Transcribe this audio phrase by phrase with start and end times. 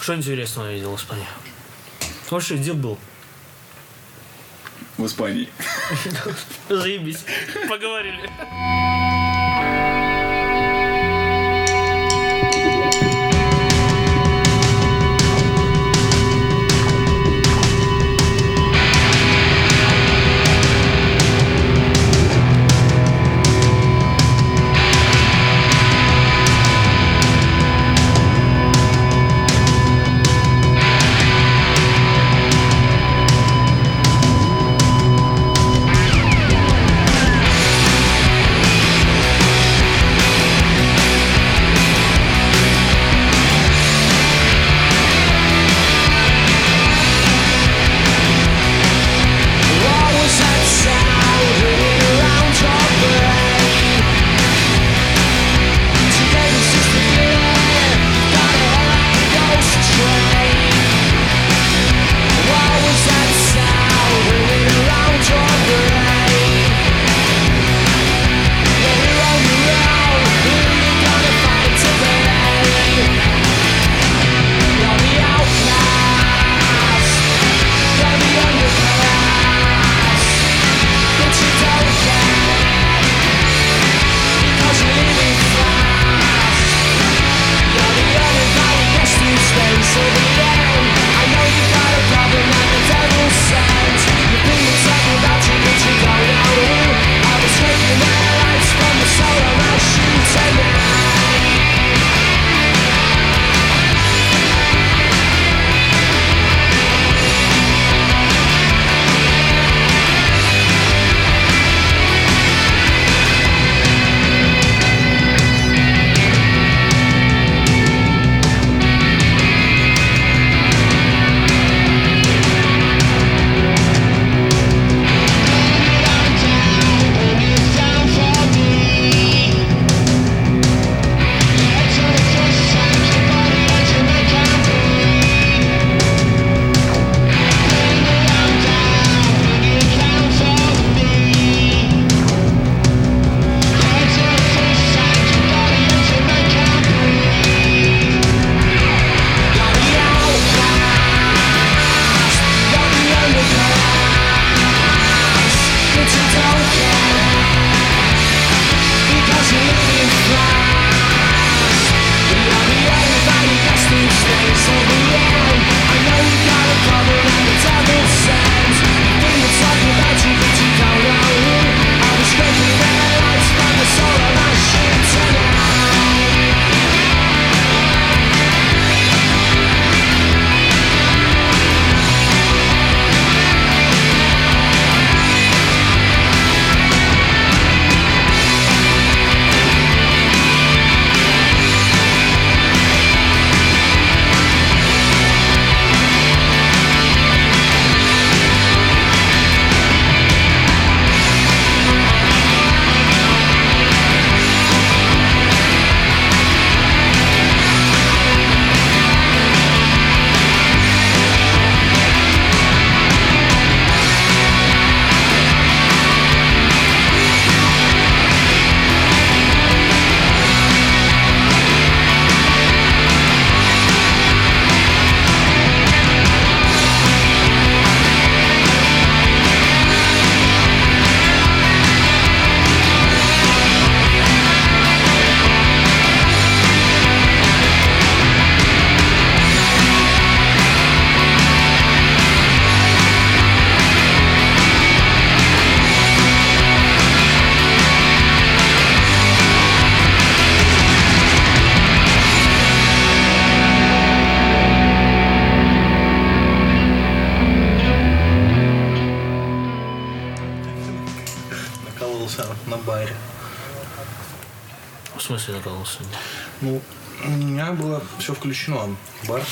[0.00, 1.26] Что интересного я видел в Испании?
[2.30, 2.98] Вообще, где был?
[4.98, 5.48] В Испании.
[6.68, 7.24] Заебись.
[7.68, 8.30] Поговорили.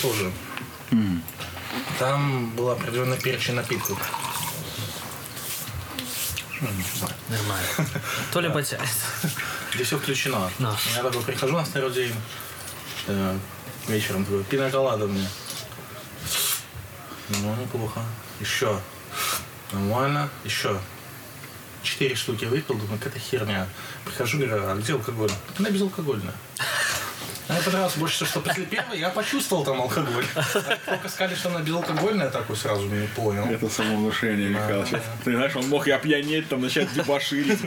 [0.02, 0.32] Тоже.
[1.98, 3.98] Там был определенный перечень напитков.
[6.60, 6.68] Ну.
[7.28, 8.00] Нормально.
[8.32, 8.88] То ли потянет.
[9.74, 10.50] Где все включено.
[10.58, 10.76] Да.
[10.94, 12.14] Я такой прихожу на второй день
[13.06, 13.38] э,
[13.88, 15.28] вечером, такой, пиноколада мне.
[17.28, 18.02] Ну, неплохо.
[18.40, 18.78] Еще.
[19.72, 20.28] Нормально.
[20.44, 20.78] Еще.
[21.82, 23.66] Четыре штуки выпил, думаю, какая-то херня.
[24.04, 25.30] Прихожу, говорю, а где алкоголь?
[25.58, 26.34] Она безалкогольная.
[27.50, 30.24] Мне понравилось больше, всего, что после первой я почувствовал там алкоголь.
[30.34, 30.42] А
[30.86, 33.44] Только сказали, что она безалкогольная, я такой сразу не понял.
[33.46, 34.88] Это самовнушение, Михалыч.
[35.24, 37.58] Ты знаешь, он мог и опьянеть, там, начать дебоширить.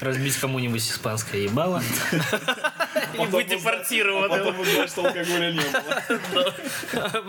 [0.00, 1.82] Разбить кому-нибудь испанское ебало.
[3.14, 4.30] И быть А депортированным.
[4.30, 6.54] потом узнать, что алкоголя не было.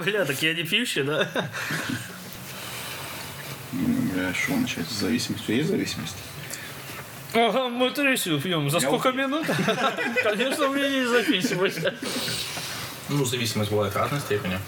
[0.04, 1.28] Бля, так я не пьющий, да?
[3.72, 4.88] Бля, что начать?
[4.88, 5.56] С зависимостью?
[5.56, 6.18] Есть зависимость?
[7.34, 8.70] Ага, мы трясю пьем.
[8.70, 9.48] За сколько минут?
[10.24, 11.80] Конечно, у меня есть зависимость.
[13.10, 14.60] Ну, зависимость бывает разной степени.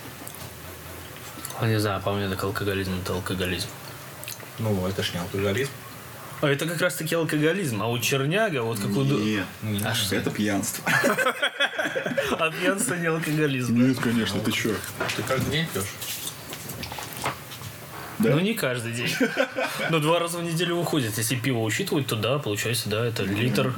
[1.62, 3.68] Не знаю, по мне так алкоголизм это алкоголизм.
[4.60, 5.71] Ну, это ж не алкоголизм.
[6.42, 7.81] А это как раз таки алкоголизм.
[7.81, 9.04] А у черняга, вот как у...
[9.04, 9.45] Нет.
[9.86, 10.15] А что?
[10.15, 10.83] Это пьянство.
[12.39, 13.75] А пьянство не алкоголизм.
[13.75, 14.75] Нет, конечно, ты что?
[15.15, 15.86] Ты каждый день пьешь?
[18.19, 18.31] Да?
[18.31, 19.12] Ну, не каждый день.
[19.89, 21.18] Но два раза в неделю выходит.
[21.18, 23.74] Если пиво учитывать, то да, получается, да, это литр.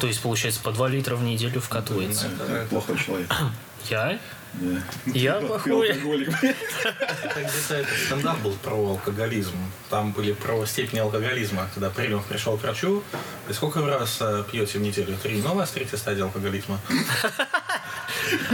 [0.00, 2.28] То есть, получается, по два литра в неделю вкатывается.
[2.28, 3.28] Ты плохой человек.
[3.90, 4.18] Я?
[4.54, 4.80] Да.
[5.06, 5.88] Я плохой.
[5.88, 9.56] Это где-то этот стендап был про алкоголизм.
[9.90, 11.68] Там были про степень алкоголизма.
[11.74, 13.02] Когда Примов пришел к врачу,
[13.48, 15.16] и сколько вы раз э, пьете в неделю?
[15.22, 15.42] Три.
[15.42, 16.80] Ну, у вас третья стадия алкоголизма.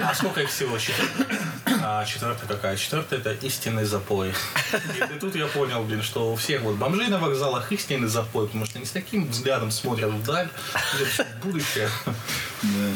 [0.03, 0.77] А сколько их всего?
[0.77, 1.39] Четвертая.
[1.85, 2.77] А четвертая какая?
[2.77, 4.33] Четвертая это истинный запой.
[5.15, 8.67] И тут я понял, блин, что у всех вот бомжей на вокзалах истинный запой, потому
[8.67, 10.49] что они с таким взглядом смотрят вдаль,
[10.95, 11.89] видят всё будущее.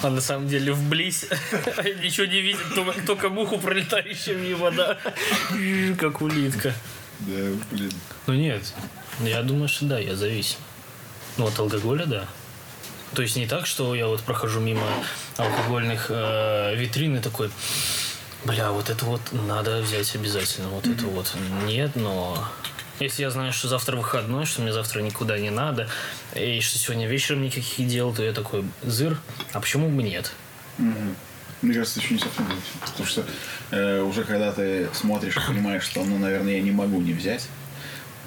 [0.03, 1.25] А на самом деле вблизь
[2.03, 4.97] ничего не видит, только, только муху пролетающую мимо, да.
[5.99, 6.73] Как улитка.
[7.21, 7.93] Да, блин.
[8.29, 8.73] Ну нет,
[9.21, 10.59] я думаю, что да, я зависим.
[11.38, 12.29] Ну от алкоголя, да.
[13.15, 14.87] То есть не так, что я вот прохожу мимо
[15.37, 17.50] алкогольных э, витрин и такой,
[18.47, 21.35] бля, вот это вот надо взять обязательно, вот это вот.
[21.67, 22.39] Нет, но
[23.01, 25.89] если я знаю, что завтра выходной, что мне завтра никуда не надо,
[26.35, 29.19] и что сегодня вечером никаких дел, то я такой, зыр,
[29.53, 30.33] а почему бы нет?
[31.63, 32.57] Мне кажется, еще не совсем так.
[32.91, 33.25] Потому что
[33.71, 37.49] э, уже когда ты смотришь и понимаешь, что, ну, наверное, я не могу не взять,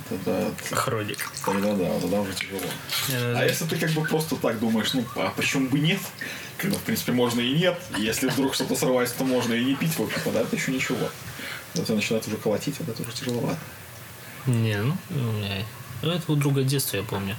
[0.09, 1.29] тогда, Хроник.
[1.45, 2.59] тогда да, тогда уже тяжело.
[3.09, 5.99] Э, А если ты как бы просто так думаешь, ну, а почему бы нет?
[6.57, 7.79] Когда, в принципе, можно и нет.
[7.97, 11.09] Если вдруг что-то сорвается, то можно и не пить, в общем-то, да, это еще ничего.
[11.73, 13.59] Когда тебя начинает уже колотить, это уже тяжеловато.
[14.45, 15.65] Не, ну, у меня...
[16.01, 17.35] ну, Это у друга детства, я помню.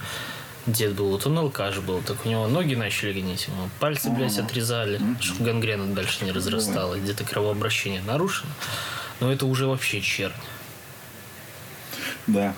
[0.67, 4.39] Дед был, вот он алкаш был, так у него ноги начали гнить, ему пальцы, блядь,
[4.39, 8.51] отрезали, чтобы гангрена дальше не разрасталась, где-то кровообращение нарушено.
[9.21, 10.35] Но это уже вообще чернь.
[12.33, 12.55] Да.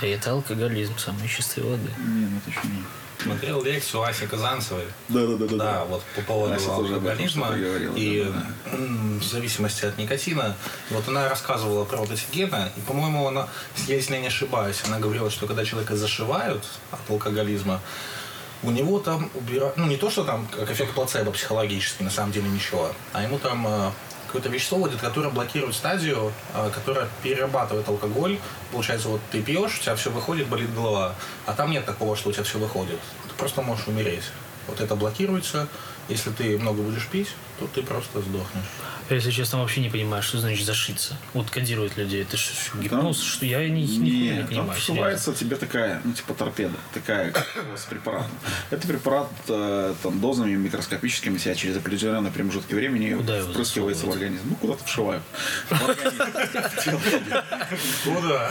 [0.00, 1.90] А это алкоголизм самой чистой воды.
[1.98, 2.84] Не, ну это еще не...
[3.20, 4.84] Смотрел лекцию Аси Казанцевой.
[5.08, 5.56] Да, да, да, да.
[5.56, 10.54] Да, вот по поводу Ася алкоголизма говорила, и да, да, в зависимости от никотина.
[10.90, 13.48] Вот она рассказывала про вот эти гены, и, по-моему, она,
[13.88, 17.80] если я не ошибаюсь, она говорила, что когда человека зашивают от алкоголизма,
[18.62, 22.32] у него там убирают, ну не то, что там как эффект плацебо психологический, на самом
[22.32, 23.90] деле ничего, а ему там э,
[24.28, 28.38] какое-то вещество вводит, которое блокирует стадию, э, которая перерабатывает алкоголь.
[28.70, 31.14] Получается, вот ты пьешь, у тебя все выходит, болит голова.
[31.46, 33.00] А там нет такого, что у тебя все выходит.
[33.28, 34.24] Ты просто можешь умереть.
[34.66, 35.66] Вот это блокируется.
[36.08, 37.28] Если ты много будешь пить,
[37.58, 38.64] то ты просто сдохнешь.
[39.08, 41.16] Я, если честно, вообще не понимаю, что значит зашиться.
[41.32, 42.22] Вот кодирует людей.
[42.22, 43.22] Это что, гипноз?
[43.22, 44.78] Что я ни, нихуя не Не, там понимаю.
[44.78, 47.32] вшивается тебе такая, ну, типа торпеда, такая
[47.76, 48.30] с препаратом.
[48.70, 54.42] Это препарат э, там, дозами микроскопическими себя через определенный промежутки времени Куда впрыскивается в организм.
[54.50, 55.22] Ну, куда-то вшивают.
[58.04, 58.50] Куда?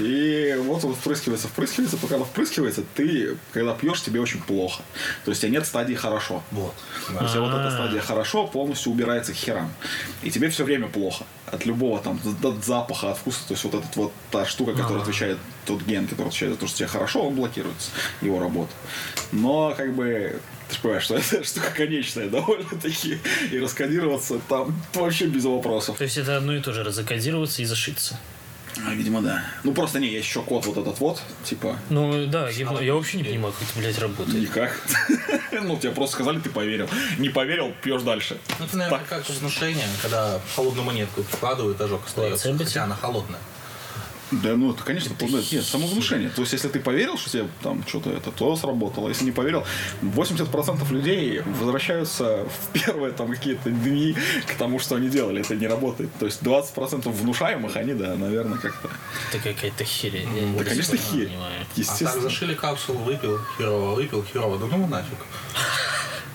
[0.00, 4.82] И вот он впрыскивается, впрыскивается, пока он впрыскивается, ты, когда пьешь, тебе очень плохо.
[5.24, 6.42] То есть у тебя нет стадии хорошо.
[6.50, 6.74] Вот.
[7.16, 9.72] То есть вот эта стадия хорошо полностью убирается к херам.
[10.22, 11.24] И тебе все время плохо.
[11.46, 13.46] От любого там, от запаха, от вкуса.
[13.48, 16.66] То есть вот эта вот та штука, которая отвечает, тот ген, который отвечает за то,
[16.66, 17.90] что тебе хорошо, он блокируется,
[18.20, 18.72] его работа.
[19.32, 23.18] Но как бы ты же понимаешь, что это штука конечная довольно-таки.
[23.50, 25.98] И раскодироваться там вообще без вопросов.
[25.98, 28.18] То есть это одно и то же, разокодироваться и зашиться.
[28.86, 29.44] А, видимо, да.
[29.64, 33.18] Ну просто не, есть еще код вот этот вот, типа, Ну да, гипно- я вообще
[33.18, 34.40] не понимаю, как это, блядь, работает.
[34.40, 34.80] никак.
[35.64, 36.88] Ну, тебе просто сказали, ты поверил.
[37.18, 38.38] Не поверил, пьешь дальше.
[38.58, 43.38] Ну, это, наверное, как внушение, когда холодную монетку прикладывают, ожог остается, Плацебо хотя она холодная.
[44.32, 46.30] Да, ну это, конечно, полное- нет, самовнушение.
[46.30, 49.08] То есть, если ты поверил, что тебе там что-то это, то сработало.
[49.08, 49.64] Если не поверил,
[50.00, 55.42] 80% людей возвращаются в первые там какие-то дни к тому, что они делали.
[55.42, 56.10] Это не работает.
[56.18, 58.88] То есть 20% внушаемых, они, да, наверное, как-то.
[59.32, 60.28] Это какая-то херень.
[60.34, 61.28] Я Да, не конечно, понимаю.
[61.28, 61.36] херь.
[61.36, 62.20] А так Естественно.
[62.22, 64.58] зашили капсулу, выпил, херово, выпил, херово.
[64.58, 65.18] Да ну нафиг.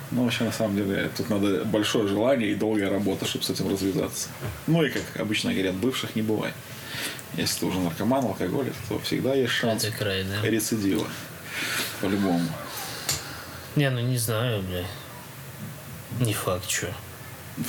[0.10, 3.70] Ну, вообще, на самом деле, тут надо большое желание и долгая работа, чтобы с этим
[3.70, 4.30] развязаться.
[4.66, 6.54] Ну, и, как обычно говорят, бывших не бывает.
[7.36, 10.48] Если ты уже наркоман, алкоголик, то всегда есть шанс Это край, да.
[10.48, 11.08] рецидива.
[12.01, 12.48] По-любому.
[13.75, 14.86] Не, ну не знаю, бля.
[16.20, 16.88] Не факт, что.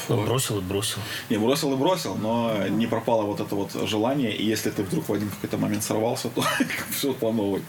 [0.09, 0.99] Ну, бросил и бросил.
[1.31, 5.09] Не, бросил и бросил, но не пропало вот это вот желание, и если ты вдруг
[5.09, 6.45] в один какой-то момент сорвался, то
[6.91, 7.63] все по новой.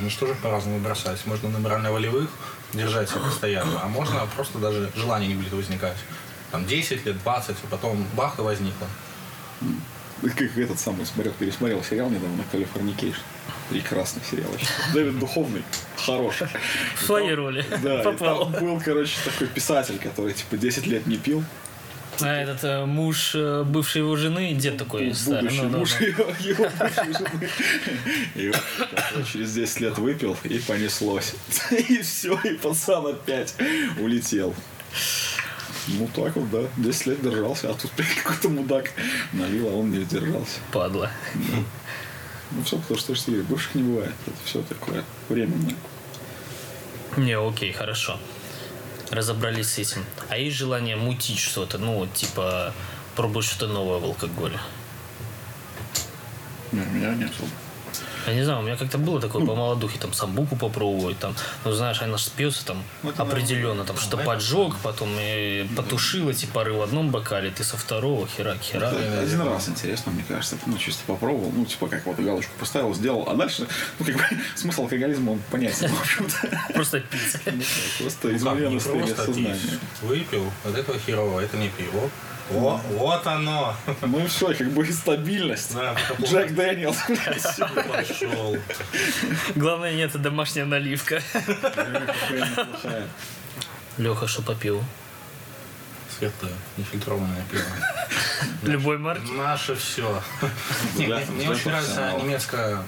[0.00, 1.24] Ну что же по-разному бросать?
[1.26, 2.30] Можно на морально-волевых
[2.72, 5.96] держать себя постоянно, а можно просто даже желание не будет возникать.
[6.52, 8.86] Там 10 лет, 20, и потом бах и возникло.
[10.22, 13.20] Как этот самый смотрел, пересмотрел сериал недавно «Californication».
[13.70, 14.50] Прекрасный сериал.
[14.92, 15.62] Дэвид Духовный,
[15.96, 16.48] хороший.
[16.96, 17.64] В своей роли.
[17.82, 18.50] Да, Попал.
[18.50, 21.44] там был, короче, такой писатель, который, типа, 10 лет не пил.
[22.20, 25.42] А этот э, муж э, бывшей его жены, дед такой старый.
[25.42, 26.04] Будущий ну, да, муж да.
[26.04, 27.48] его, его бывшей жены.
[28.34, 28.54] И он
[28.86, 31.34] такой через 10 лет выпил, и понеслось.
[31.70, 33.54] И все, и пацан опять
[33.98, 34.54] улетел.
[35.88, 36.68] Ну так вот, да.
[36.76, 37.90] 10 лет держался, а тут
[38.22, 38.92] какой-то мудак
[39.32, 40.58] налил, а он не сдержался.
[40.72, 41.10] Падла.
[42.52, 44.14] Ну все, потому что, что бывших не бывает.
[44.26, 45.74] Это все такое временное.
[47.16, 48.18] Не, окей, хорошо.
[49.10, 50.04] Разобрались с этим.
[50.28, 51.78] А есть желание мутить что-то?
[51.78, 52.72] Ну, вот, типа,
[53.16, 54.58] пробовать что-то новое в алкоголе?
[56.72, 57.50] Не, у меня нет особо.
[58.26, 61.34] Я не знаю, у меня как-то было такое по молодухе, там, самбуку попробовать, там,
[61.64, 66.32] ну, знаешь, она же спьется там Ну, это определенно, там, что поджег, потом и потушила,
[66.32, 68.92] типа, пары в одном бокале, ты со второго, херак, херак.
[68.94, 70.56] Это один раз интересно, мне кажется.
[70.66, 71.50] Ну, чисто попробовал.
[71.54, 73.24] Ну, типа, как вот галочку поставил, сделал.
[73.28, 73.66] А дальше,
[73.98, 74.22] ну, как бы,
[74.56, 76.72] смысл алкоголизма, он понятен, в общем-то.
[76.74, 77.20] Просто пить.
[77.98, 79.58] Просто Ну просто сознания.
[80.02, 82.10] Выпил, вот этого херово, это не пиво.
[82.52, 83.74] О, вот оно.
[84.02, 85.74] Ну, все, как бы и стабильность.
[85.74, 86.96] Да, Джек Дэниелс.
[87.88, 88.56] пошел.
[89.54, 91.22] Главное, нет, это домашняя наливка.
[93.98, 94.82] Леха, что попил?
[96.18, 97.62] Светлое, нефильтрованное пиво.
[98.62, 99.30] Любой марки?
[99.30, 100.22] Наше все.
[100.96, 102.82] Не, Мне очень нравится немецкое...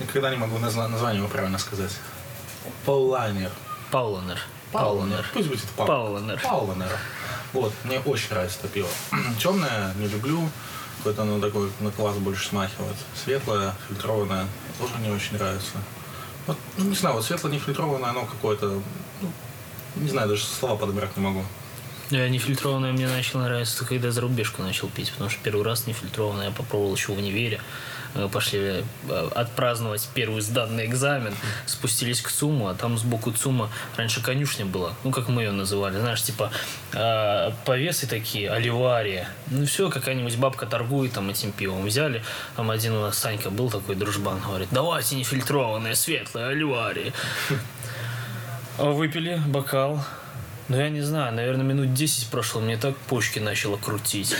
[0.00, 1.92] Никогда не могу название его правильно сказать.
[2.84, 3.50] Паулайнер.
[3.90, 4.38] Пауланер.
[4.72, 5.24] Пауланер.
[5.32, 6.40] Пусть будет Пау- Пауланер.
[6.40, 6.88] Пауланер.
[7.54, 8.88] Вот, мне очень нравится это пиво.
[9.40, 10.48] Темное не люблю.
[10.98, 12.96] Какое-то оно такое на класс больше смахивает.
[13.14, 14.46] Светлое, фильтрованное
[14.78, 15.72] тоже мне очень нравится.
[16.46, 18.82] Вот, ну, не знаю, вот светлое нефильтрованное, оно какое-то...
[19.22, 19.32] ну,
[19.96, 21.44] не знаю, даже слова подобрать не могу.
[22.10, 26.46] Я нефильтрованное мне начало нравиться, когда за рубежку начал пить, потому что первый раз нефильтрованное
[26.46, 27.60] я попробовал еще в универе.
[28.14, 31.34] Мы пошли э, отпраздновать первый сданный экзамен,
[31.66, 35.98] спустились к ЦУМу, а там сбоку ЦУМа раньше конюшня была, ну, как мы ее называли,
[35.98, 36.50] знаешь, типа
[36.92, 39.28] э, повесы такие, оливария.
[39.48, 41.84] Ну, все, какая-нибудь бабка торгует там этим пивом.
[41.84, 42.22] Взяли,
[42.56, 47.12] там один у нас Санька был такой дружбан, говорит, давайте нефильтрованное, светлое, оливария.
[48.78, 50.04] А Выпили бокал.
[50.68, 54.34] Ну, я не знаю, наверное, минут 10 прошло, мне так почки начало крутить.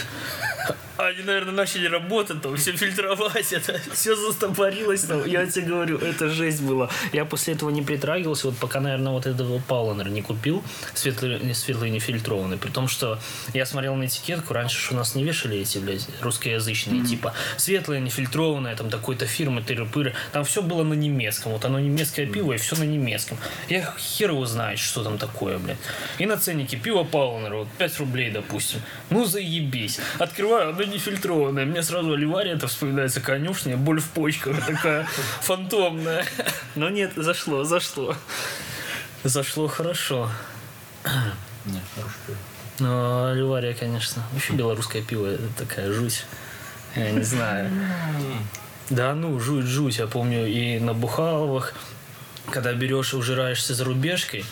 [1.04, 5.04] Они, наверное, начали работать, там, все фильтровать, это все застопорилось.
[5.04, 5.26] Там.
[5.26, 6.88] Я тебе говорю, это жесть была.
[7.12, 11.90] Я после этого не притрагивался, вот пока, наверное, вот этого Пауланера не купил, светлый, светлый
[11.90, 12.56] нефильтрованный.
[12.56, 13.18] При том, что
[13.52, 18.00] я смотрел на этикетку, раньше ж у нас не вешали эти, блядь, русскоязычные, типа, светлое,
[18.00, 20.14] нефильтрованное, там, такой-то фирмы, тыры-пыры.
[20.32, 21.52] Там все было на немецком.
[21.52, 23.36] Вот оно немецкое пиво, и все на немецком.
[23.68, 25.78] Я хер его знает, что там такое, блядь.
[26.18, 28.80] И на ценнике пиво Пауланера, вот 5 рублей, допустим.
[29.10, 29.98] Ну, заебись.
[30.18, 31.66] Открываю, оно нефильтрованное.
[31.66, 35.06] Мне сразу оливария это вспоминается конюшня, боль в почках такая
[35.42, 36.24] фантомная.
[36.74, 38.16] Но нет, зашло, зашло.
[39.22, 40.30] Зашло хорошо.
[41.64, 42.36] Не, хорошее пиво.
[42.80, 44.22] Но оливария, конечно.
[44.32, 46.24] Вообще белорусское пиво это такая жуть.
[46.96, 47.70] Я не знаю.
[48.90, 49.98] Да ну, жуть, жуть.
[49.98, 51.74] Я помню и на Бухаловых,
[52.50, 54.44] когда берешь, ужираешься за рубежкой,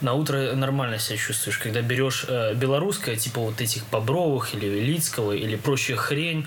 [0.00, 1.58] на утро нормально себя чувствуешь.
[1.58, 6.46] Когда берешь э, белорусское, типа вот этих Бобровых или Велицкого, или прочая хрень,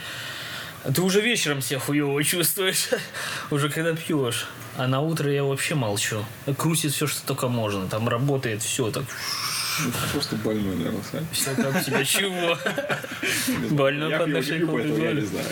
[0.93, 2.89] ты уже вечером себя хуево чувствуешь.
[3.51, 4.47] уже когда пьешь.
[4.75, 6.25] А на утро я вообще молчу.
[6.57, 7.87] Крутит все, что только можно.
[7.87, 9.03] Там работает все так.
[10.11, 11.25] Просто больной, наверное, Сань.
[11.31, 12.57] Все как тебя чего?
[13.71, 15.45] Больно Я под пью, нашей не пью, поэтому я не знаю.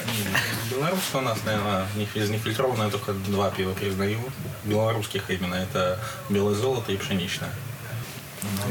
[0.69, 4.19] Белорусское у нас, наверное, не- из нефильтрованное только два пива признаю.
[4.63, 5.55] Белорусских именно.
[5.55, 7.49] Это белое золото и пшеничное.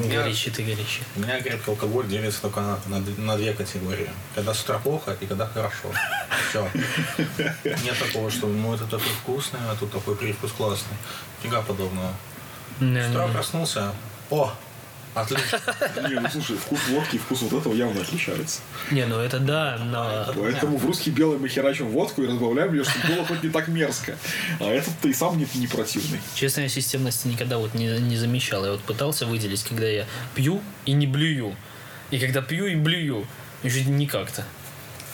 [0.09, 1.03] Горячий ты горячий.
[1.17, 4.11] у меня крепкий алкоголь делится только на, на на две категории.
[4.35, 5.93] Когда с утра плохо и когда хорошо.
[6.51, 6.69] Все.
[7.65, 10.97] Нет такого, что ну это такой вкусный, а тут такой привкус классный.
[11.43, 12.13] Фига подобного.
[12.81, 13.93] С утра проснулся.
[14.31, 14.53] О!
[15.15, 15.61] Отлично.
[16.09, 18.61] Не, ну слушай, вкус водки и вкус вот этого явно отличаются.
[18.91, 20.33] Не, ну это да, но...
[20.37, 23.69] Поэтому в русский белый мы херачим водку и разбавляем ее, чтобы было хоть не так
[23.69, 24.17] мерзко.
[24.61, 26.21] А этот ты и сам не, не противный.
[26.35, 28.65] Честно, я системности никогда вот не, не замечал.
[28.65, 31.57] Я вот пытался выделить, когда я пью и не блюю.
[32.11, 33.27] И когда пью и блюю.
[33.63, 34.45] Чуть не как-то.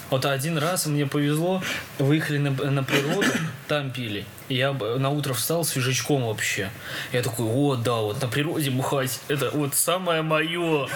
[0.09, 1.63] Вот один раз мне повезло,
[1.99, 3.27] выехали на, на природу,
[3.67, 4.25] там пили.
[4.49, 6.71] И я на утро встал свежачком вообще.
[7.13, 10.89] Я такой, о, да, вот на природе бухать, это вот самое мое.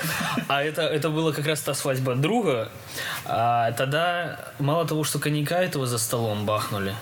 [0.47, 2.71] А это, это была как раз та свадьба друга.
[3.25, 6.95] А тогда мало того, что коньяка этого за столом бахнули,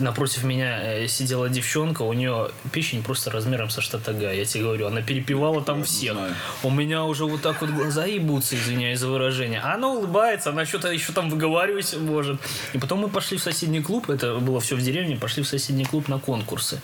[0.00, 4.30] Напротив меня э, сидела девчонка, у нее печень просто размером со штат Ага.
[4.32, 6.16] Я тебе говорю, она перепевала там всех.
[6.62, 9.60] У меня уже вот так вот глаза ебутся, извиняюсь за выражение.
[9.60, 12.40] Она улыбается, она что-то еще там выговаривать может.
[12.72, 15.84] И потом мы пошли в соседний клуб, это было все в деревне, пошли в соседний
[15.84, 16.80] клуб на конкурсы.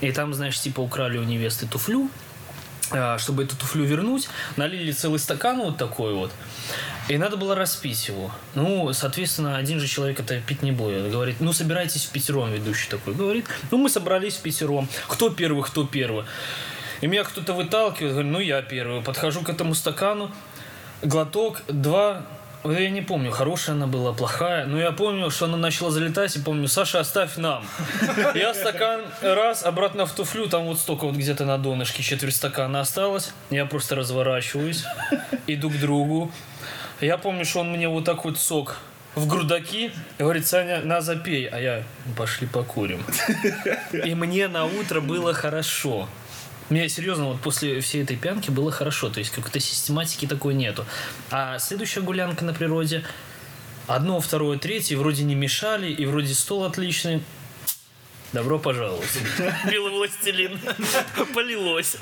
[0.00, 2.10] И там, знаешь, типа украли у невесты туфлю,
[3.18, 6.32] чтобы эту туфлю вернуть, налили целый стакан вот такой вот.
[7.08, 8.30] И надо было распить его.
[8.54, 11.10] Ну, соответственно, один же человек это пить не будет.
[11.10, 13.14] Говорит, ну, собирайтесь в пятером, ведущий такой.
[13.14, 14.88] Говорит, ну, мы собрались в пятером.
[15.06, 16.24] Кто первый, кто первый.
[17.02, 19.02] И меня кто-то выталкивает, говорю, ну, я первый.
[19.02, 20.30] Подхожу к этому стакану,
[21.02, 22.24] глоток, два,
[22.64, 24.64] Я не помню, хорошая она была, плохая.
[24.64, 27.64] Но я помню, что она начала залетать, и помню, Саша, оставь нам.
[28.34, 32.80] Я стакан раз, обратно в туфлю, там вот столько вот где-то на донышке четверть стакана
[32.80, 33.32] осталось.
[33.50, 34.84] Я просто разворачиваюсь,
[35.46, 36.32] иду к другу.
[37.00, 38.78] Я помню, что он мне вот так вот сок
[39.14, 41.46] в грудаки, говорит, Саня, на запей.
[41.46, 41.82] А я,
[42.16, 43.04] пошли покурим.
[43.92, 46.08] И мне на утро было хорошо.
[46.70, 49.10] Мне серьезно, вот после всей этой пьянки было хорошо.
[49.10, 50.84] То есть какой-то систематики такой нету.
[51.30, 53.04] А следующая гулянка на природе,
[53.86, 57.22] одно, второе, третье, вроде не мешали, и вроде стол отличный.
[58.32, 59.18] Добро пожаловать.
[59.70, 60.58] Белый властелин.
[61.34, 61.96] Полилось.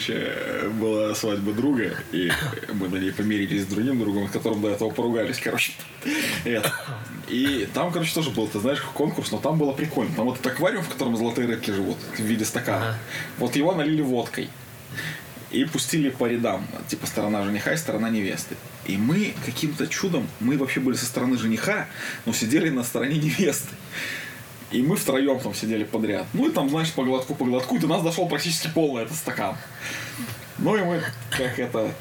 [0.00, 2.30] Короче, была свадьба друга, и
[2.72, 5.72] мы на ней помирились с другим другом, с которым до этого поругались, короче.
[6.44, 6.72] Это.
[7.28, 10.14] И там, короче, тоже был, ты знаешь, конкурс, но там было прикольно.
[10.16, 12.96] Там вот этот аквариум, в котором золотые рыбки живут, в виде стакана.
[13.38, 14.48] Вот его налили водкой.
[15.50, 18.56] И пустили по рядам, типа сторона жениха и сторона невесты.
[18.86, 21.88] И мы каким-то чудом, мы вообще были со стороны жениха,
[22.24, 23.74] но сидели на стороне невесты.
[24.70, 26.26] И мы втроем там сидели подряд.
[26.32, 29.16] Ну и там, знаешь, по глотку, по глотку, и до нас дошел практически полный этот
[29.16, 29.56] стакан.
[30.58, 31.92] Ну и мы как это...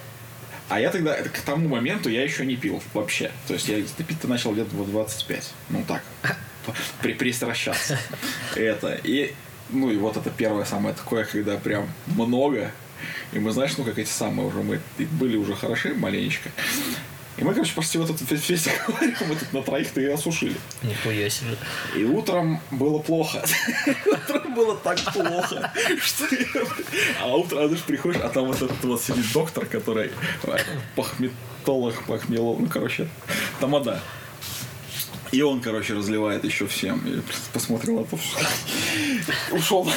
[0.67, 3.31] А я тогда, к тому моменту я еще не пил вообще.
[3.47, 5.51] То есть я пить-то начал где-то в 25.
[5.69, 6.03] Ну так,
[7.01, 7.97] при, пристращаться.
[8.55, 8.99] Это.
[9.03, 9.33] И,
[9.69, 12.71] ну и вот это первое самое такое, когда прям много.
[13.31, 16.51] И мы, знаешь, ну как эти самые уже, мы были уже хороши маленечко.
[17.39, 20.55] И мы, короче, почти вот этот весь аквариум мы тут на троих-то и осушили.
[20.83, 21.55] Нихуя себе.
[21.95, 23.41] И утром было плохо.
[24.05, 25.71] Утром было так плохо,
[26.01, 26.45] что я-
[27.21, 30.11] А утром, знаешь, приходишь, а там вот этот вот сидит доктор, который
[30.43, 30.57] э,
[30.97, 33.07] пахметолог, похмелол, ну, короче,
[33.61, 34.01] тамада.
[35.31, 36.99] И он, короче, разливает еще всем.
[37.07, 37.21] И
[37.53, 39.87] посмотрел на то, что ушел.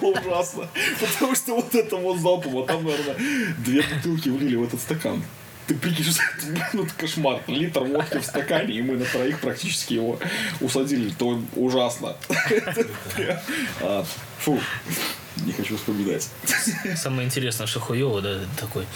[0.00, 0.68] Было ужасно.
[1.00, 3.16] Потому что вот это вот залпом, а там, наверное,
[3.58, 5.22] две бутылки влили в этот стакан.
[5.66, 6.12] Ты прикинь,
[6.72, 7.40] ну, это кошмар.
[7.46, 10.18] Литр водки в стакане, и мы на троих практически его
[10.60, 11.10] усадили.
[11.10, 12.16] То ужасно.
[13.80, 14.04] А,
[14.40, 14.60] Фу.
[15.36, 16.28] Не хочу вспоминать.
[16.96, 18.86] Самое интересное, что хуево, да, такой.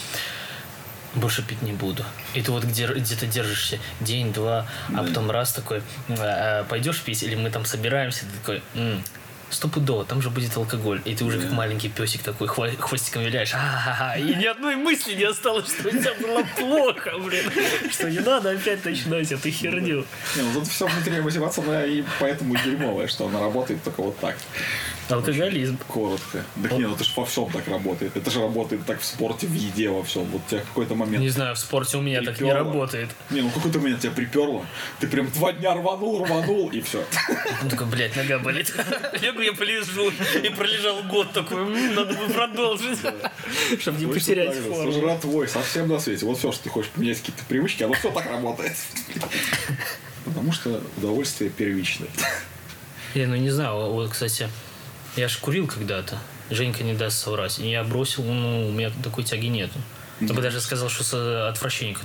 [1.15, 2.05] Больше пить не буду.
[2.35, 7.01] И ты вот где, где-то держишься день, два, а потом раз такой, «А, а, пойдешь
[7.01, 9.03] пить, или мы там собираемся, ты такой, «М,
[9.51, 11.01] стопудово, там же будет алкоголь.
[11.05, 13.53] И ты уже как маленький песик такой хва- хвостиком виляешь.
[13.55, 14.17] А-ха-ха.
[14.17, 17.45] И ни одной мысли не осталось, что у тебя было плохо, блин.
[17.91, 20.05] Что не надо опять начинать эту херню.
[20.37, 24.37] Не, ну тут все внутренняя мотивация, и поэтому дерьмовая, что она работает только вот так.
[25.09, 25.79] Алкоголизм.
[25.89, 26.45] Коротко.
[26.63, 28.17] Так не, ну это же во всем так работает.
[28.17, 30.25] Это же работает так в спорте, в еде, во всем.
[30.25, 31.23] Вот у тебя какой-то момент...
[31.23, 32.55] Не знаю, в спорте у меня так не приперло.
[32.59, 33.11] работает.
[33.31, 34.65] Не, ну какой-то момент тебя приперло.
[34.99, 37.05] Ты прям два дня рванул, рванул, и все.
[37.63, 38.75] Он такой, блядь, нога болит.
[39.23, 40.11] Легу я полежу.
[40.43, 42.99] И пролежал год такой, «М, надо бы продолжить.
[43.79, 44.93] Чтобы не потерять форму.
[44.93, 46.27] Жратвой, совсем на свете.
[46.27, 48.75] Вот все, что ты хочешь поменять какие-то привычки, оно все так работает.
[50.25, 52.09] Потому что удовольствие первичное.
[53.15, 54.49] Я, ну не знаю, вот, кстати,
[55.17, 56.19] я ж курил когда-то.
[56.51, 57.59] Женька не даст соврать.
[57.59, 59.79] И я бросил, ну, у меня такой тяги нету.
[60.21, 61.97] Я бы даже сказал, что с отвращением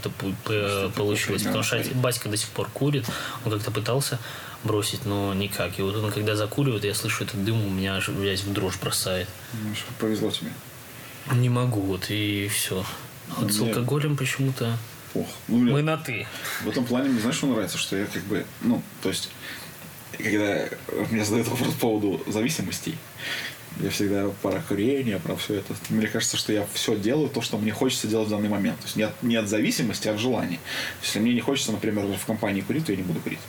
[0.45, 1.43] п- получилось.
[1.43, 3.05] Потому что Баська до сих пор курит.
[3.45, 4.19] Он как-то пытался
[4.63, 5.79] бросить, но никак.
[5.79, 8.77] И вот он, когда закуривает, я слышу этот дым, у меня аж, блядь, в дрожь
[8.79, 9.29] бросает.
[9.53, 10.51] Ну, что повезло тебе.
[11.33, 12.83] Не могу, вот, и все.
[13.37, 14.77] Вот с Мне- алкоголем почему-то
[15.13, 15.27] Ох.
[15.49, 16.25] Ну, бля, мы на «ты».
[16.63, 17.77] В этом плане мне знаешь, что нравится?
[17.77, 19.29] Что я как бы, ну, то есть,
[20.17, 20.65] когда
[21.09, 22.95] мне задают вопрос по поводу зависимостей,
[23.79, 25.73] я всегда про курение, про все это.
[25.89, 28.77] Мне кажется, что я все делаю то, что мне хочется делать в данный момент.
[28.79, 30.59] То есть не от, не от зависимости, а от желания.
[31.01, 33.39] Если мне не хочется, например, в компании курить, то я не буду курить.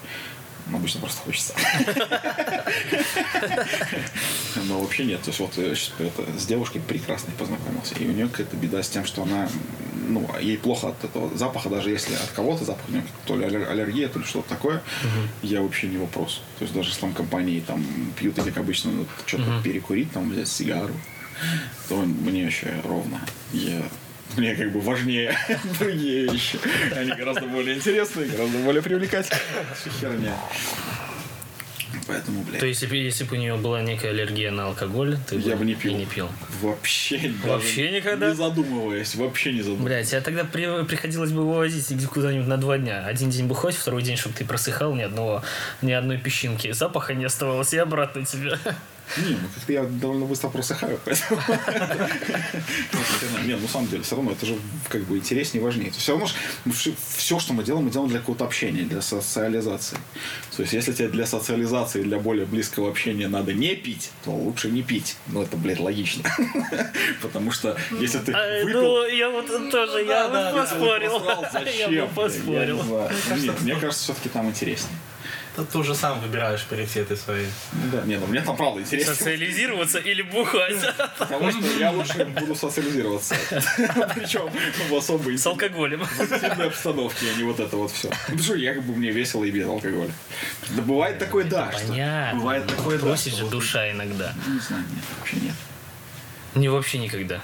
[0.72, 1.54] Обычно просто хочется.
[4.68, 5.20] Но вообще нет.
[5.22, 7.94] То есть вот щас это, с девушкой прекрасной познакомился.
[7.96, 9.48] И у нее какая-то беда с тем, что она,
[10.08, 13.44] ну, ей плохо от этого запаха, даже если от кого-то запах, у нее то ли
[13.44, 14.82] аллер- аллергия, то ли что-то такое,
[15.42, 16.42] я вообще не вопрос.
[16.58, 17.84] То есть даже если там компании там
[18.18, 20.94] пьют, как обычно, ну, что-то перекурить, там взять сигару,
[21.88, 23.20] то мне вообще ровно.
[23.52, 23.82] Я
[24.36, 25.36] мне как бы важнее
[25.78, 26.58] другие вещи.
[26.94, 29.40] Они гораздо более интересные, гораздо более привлекательные.
[29.80, 30.34] Всё херня.
[32.08, 35.18] Поэтому, блядь, То есть, если, бы- если бы у нее была некая аллергия на алкоголь,
[35.28, 35.94] ты я бы не и пил.
[35.96, 36.28] не пил.
[36.60, 38.30] Вообще, Вообще никогда?
[38.30, 39.86] Не задумываясь, вообще не задумываясь.
[39.86, 43.04] Блять, тебя тогда при- приходилось бы вывозить куда-нибудь на два дня.
[43.06, 45.44] Один день бухать, второй день, чтобы ты просыхал, ни одного,
[45.80, 46.72] ни одной песчинки.
[46.72, 48.58] Запаха не оставалось, и обратно тебе.
[49.18, 51.40] Не, ну как-то я довольно быстро просыхаю, поэтому...
[53.44, 54.56] Нет, ну, на самом деле, все равно это же
[54.88, 55.90] как бы интереснее, важнее.
[55.90, 56.28] То есть все равно
[56.64, 59.98] все, что мы делаем, мы делаем для какого-то общения, для социализации.
[60.56, 64.70] То есть если тебе для социализации, для более близкого общения надо не пить, то лучше
[64.70, 65.16] не пить.
[65.26, 66.24] Ну, это, блядь, логично.
[67.22, 68.32] Потому что если ты
[68.64, 68.82] выпил...
[68.82, 71.12] ну, я вот тоже, я да, бы поспорил.
[71.92, 72.82] Я бы поспорил.
[73.36, 74.96] Нет, мне кажется, все-таки там интереснее.
[75.54, 77.44] Это ты уже сам выбираешь приоритеты свои.
[77.72, 79.14] Ну Да, нет, ну мне там правда интересно.
[79.14, 80.76] Социализироваться или бухать?
[81.18, 83.34] Потому что я лучше буду социализироваться.
[84.14, 84.50] Причем
[84.88, 86.02] в особой С алкоголем.
[86.02, 88.08] интимной обстановке, а не вот это вот все.
[88.08, 90.10] Потому что я как бы мне весело и без алкоголя.
[90.70, 91.70] Да бывает такое, да.
[91.72, 92.38] Понятно.
[92.40, 93.06] Бывает такое, да.
[93.06, 94.32] Просит же душа иногда.
[94.48, 95.54] Не знаю, нет, вообще нет.
[96.54, 97.40] Не вообще никогда.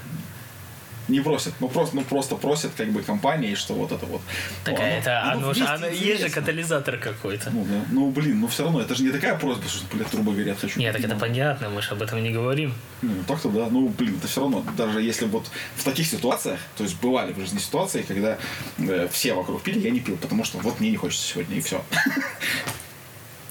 [1.09, 4.21] Не просят, ну просто, ну просто просят как бы компании, что вот это вот.
[4.64, 7.51] Так О, а оно- это, оно оно же, вместе оно- есть же катализатор какой-то.
[7.51, 7.81] Ну, да.
[7.90, 10.79] ну, блин, ну все равно, это же не такая просьба, что, блядь, грубо говоря, хочу.
[10.79, 12.75] Нет, так это понятно, мы же об этом не говорим.
[13.01, 13.68] Ну, так-то да.
[13.71, 17.38] Ну, блин, это все равно, даже если вот в таких ситуациях, то есть бывали в
[17.38, 18.37] жизни ситуации, когда
[18.79, 21.61] э, все вокруг пили, я не пил, потому что вот мне не хочется сегодня, и
[21.61, 21.83] все.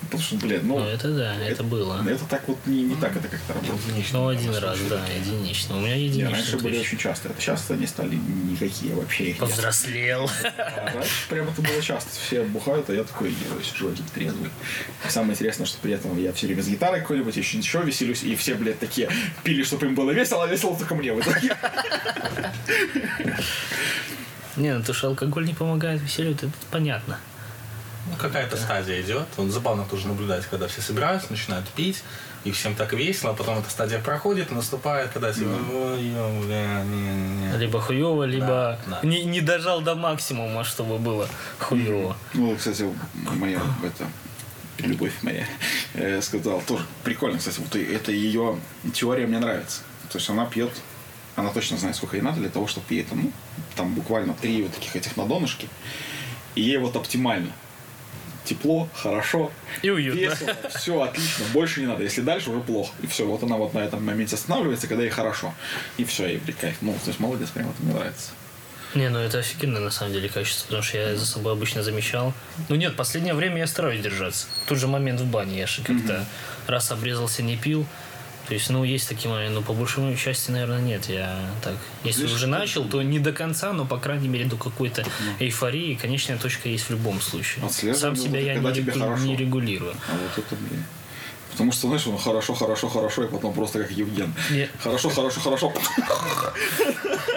[0.08, 2.02] Потому что, блин, ну, Ну, это да, это было.
[2.08, 4.06] это так вот не, не так это как-то работает.
[4.14, 5.78] Ну, один раз, да, единично.
[5.78, 6.32] У меня единично.
[6.32, 7.30] раньше были очень часто.
[7.30, 9.36] Это часто они стали никакие вообще.
[9.40, 10.30] Повзрослел.
[10.58, 12.10] А раньше прям это было часто.
[12.26, 14.50] Все бухают, а я такой я сижу один трезвый.
[15.06, 18.24] И самое интересное, что при этом я все время с гитарой какой-нибудь, еще еще веселюсь,
[18.24, 19.10] и все, блядь, такие
[19.44, 21.56] пили, чтобы им было весело, а весело только мне в итоге.
[24.56, 27.20] Не, ну то, что алкоголь не помогает веселью, это понятно.
[28.10, 29.26] Ну, какая-то стадия идет.
[29.38, 32.04] Вот забавно тоже наблюдать, когда все собираются, начинают пить,
[32.44, 36.42] и всем так весело, а потом эта стадия проходит, и наступает, когда типа, ой, ё,
[36.46, 37.58] бля, не-не-не».
[37.58, 39.00] Либо хуево, либо да.
[39.04, 41.28] Не, не дожал до максимума, чтобы было
[41.60, 42.16] хуево.
[42.34, 44.06] Ну, кстати, моя это
[44.80, 45.46] любовь моя
[45.94, 48.60] э, сказала тоже прикольно, кстати, вот это ее
[48.94, 49.82] теория мне нравится.
[50.10, 50.72] То есть она пьет,
[51.36, 53.32] она точно знает, сколько ей надо для того, чтобы ей там, ну,
[53.76, 55.68] там буквально три вот таких этих на донышке,
[56.56, 57.52] и ей вот оптимально.
[58.48, 60.20] Тепло, хорошо, И уютно.
[60.20, 62.04] весело, все отлично, больше не надо.
[62.04, 62.94] Если дальше, уже плохо.
[63.02, 65.54] И все, вот она вот на этом моменте останавливается, когда ей хорошо.
[65.98, 66.78] И все, ей кайф.
[66.80, 68.32] Ну, то есть молодец, прям это мне нравится.
[68.96, 72.34] Не, ну это офигенное на самом деле качество, потому что я за собой обычно замечал.
[72.70, 74.48] Ну нет, последнее время я стараюсь держаться.
[74.66, 76.26] Тут же момент в бане, я же как-то
[76.68, 77.86] раз обрезался, не пил,
[78.48, 81.10] То есть, ну, есть такие моменты, но по большей части, наверное, нет.
[81.10, 84.56] Я так, если Видишь, уже начал, то не до конца, но, по крайней мере, до
[84.56, 85.04] какой-то
[85.40, 85.96] эйфории.
[85.96, 87.66] Конечная точка есть в любом случае.
[87.94, 89.94] Сам вот себя я не, регу- не регулирую.
[90.10, 90.84] А вот это, блин.
[91.52, 94.32] Потому что, знаешь, он хорошо, хорошо, хорошо, и потом просто как Евген.
[94.52, 94.70] Не.
[94.82, 95.74] Хорошо, хорошо, хорошо.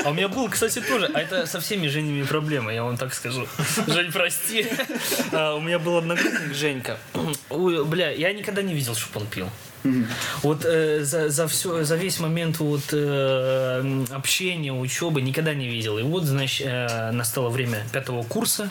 [0.04, 3.14] А у меня был, кстати, тоже, а это со всеми Женями проблема, я вам так
[3.14, 3.46] скажу.
[3.86, 4.66] Жень, прости.
[5.32, 6.98] А, у меня был одногруппник Женька.
[7.48, 9.48] Ой, бля, я никогда не видел, чтобы он пил.
[10.42, 15.98] Вот э, за, за, все, за весь момент вот, э, общения, учебы никогда не видел.
[15.98, 18.68] И вот, значит, э, настало время пятого курса,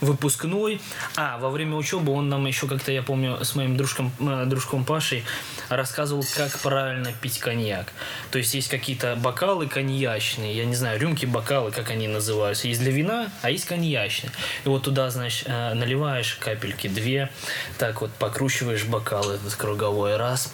[0.00, 0.80] выпускной.
[1.16, 4.84] А, во время учебы он нам еще как-то, я помню, с моим дружком, э, дружком
[4.84, 5.24] Пашей
[5.68, 7.92] рассказывал, как правильно пить коньяк.
[8.30, 12.68] То есть есть какие-то бокалы коньячные, я не знаю, рюмки, бокалы, как они называются.
[12.68, 14.30] Есть для вина, а есть коньячные.
[14.64, 17.30] И вот туда, значит, э, наливаешь капельки две,
[17.78, 20.47] так вот покручиваешь бокал этот круговой раз,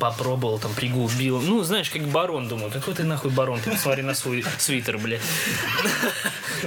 [0.00, 1.40] попробовал, там пригубил.
[1.40, 5.18] Ну, знаешь, как барон, думаю, какой ты нахуй барон, ты посмотри на свой свитер, бля.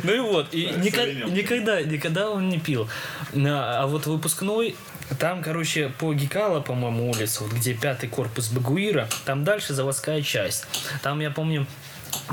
[0.04, 2.88] Ну и вот, и никогда, никогда он не пил.
[3.36, 4.76] А вот выпускной,
[5.18, 10.68] там, короче, по Гекала, по-моему, улица, вот где пятый корпус Багуира, там дальше заводская часть.
[11.02, 11.65] Там, я помню,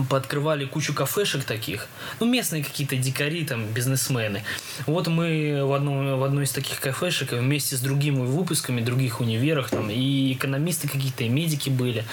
[0.08, 1.88] пооткрывали кучу кафешек таких.
[2.20, 4.42] Ну, местные какие-то дикари, там, бизнесмены.
[4.86, 9.70] Вот мы в, одном, в одной из таких кафешек вместе с другими выпусками, других универах,
[9.70, 12.04] там, и экономисты какие-то, и медики были.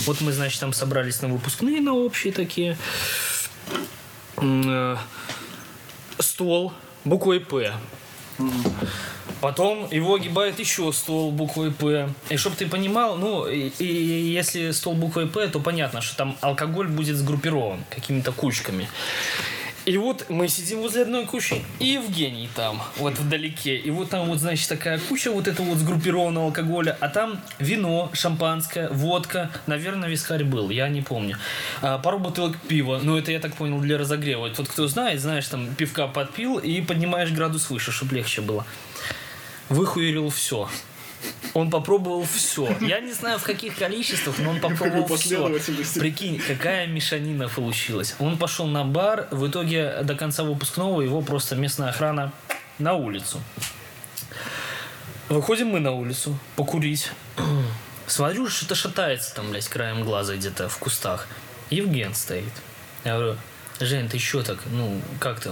[0.00, 2.76] Вот мы, значит, там собрались на выпускные, на общие такие.
[4.38, 4.96] Э,
[6.18, 6.72] Стол
[7.04, 7.72] буквой «П».
[9.40, 12.08] Потом его огибает еще стол буквой П.
[12.30, 16.36] И чтобы ты понимал, ну, и, и если стол буквой П, то понятно, что там
[16.40, 18.88] алкоголь будет сгруппирован какими-то кучками.
[19.86, 23.76] И вот мы сидим возле одной кучи, и Евгений там, вот вдалеке.
[23.76, 28.10] И вот там вот, значит, такая куча вот этого вот сгруппированного алкоголя, а там вино,
[28.12, 31.38] шампанское, водка, наверное, вискарь был, я не помню.
[31.82, 34.52] А, пару бутылок пива, ну это, я так понял, для разогрева.
[34.56, 38.66] Вот кто знает, знаешь, там пивка подпил и поднимаешь градус выше, чтобы легче было.
[39.68, 40.68] Выхуерил все.
[41.54, 42.76] Он попробовал все.
[42.80, 45.48] Я не знаю в каких количествах, но он попробовал все.
[45.98, 48.14] Прикинь, какая мешанина получилась.
[48.18, 52.32] Он пошел на бар, в итоге до конца выпускного его просто местная охрана
[52.78, 53.40] на улицу.
[55.28, 57.10] Выходим мы на улицу покурить.
[58.06, 61.26] Смотрю, что-то шатается там, блядь, краем глаза где-то в кустах.
[61.70, 62.52] Евген стоит.
[63.04, 63.36] Я говорю,
[63.80, 64.58] Жень, ты что так?
[64.66, 65.50] Ну, как ты?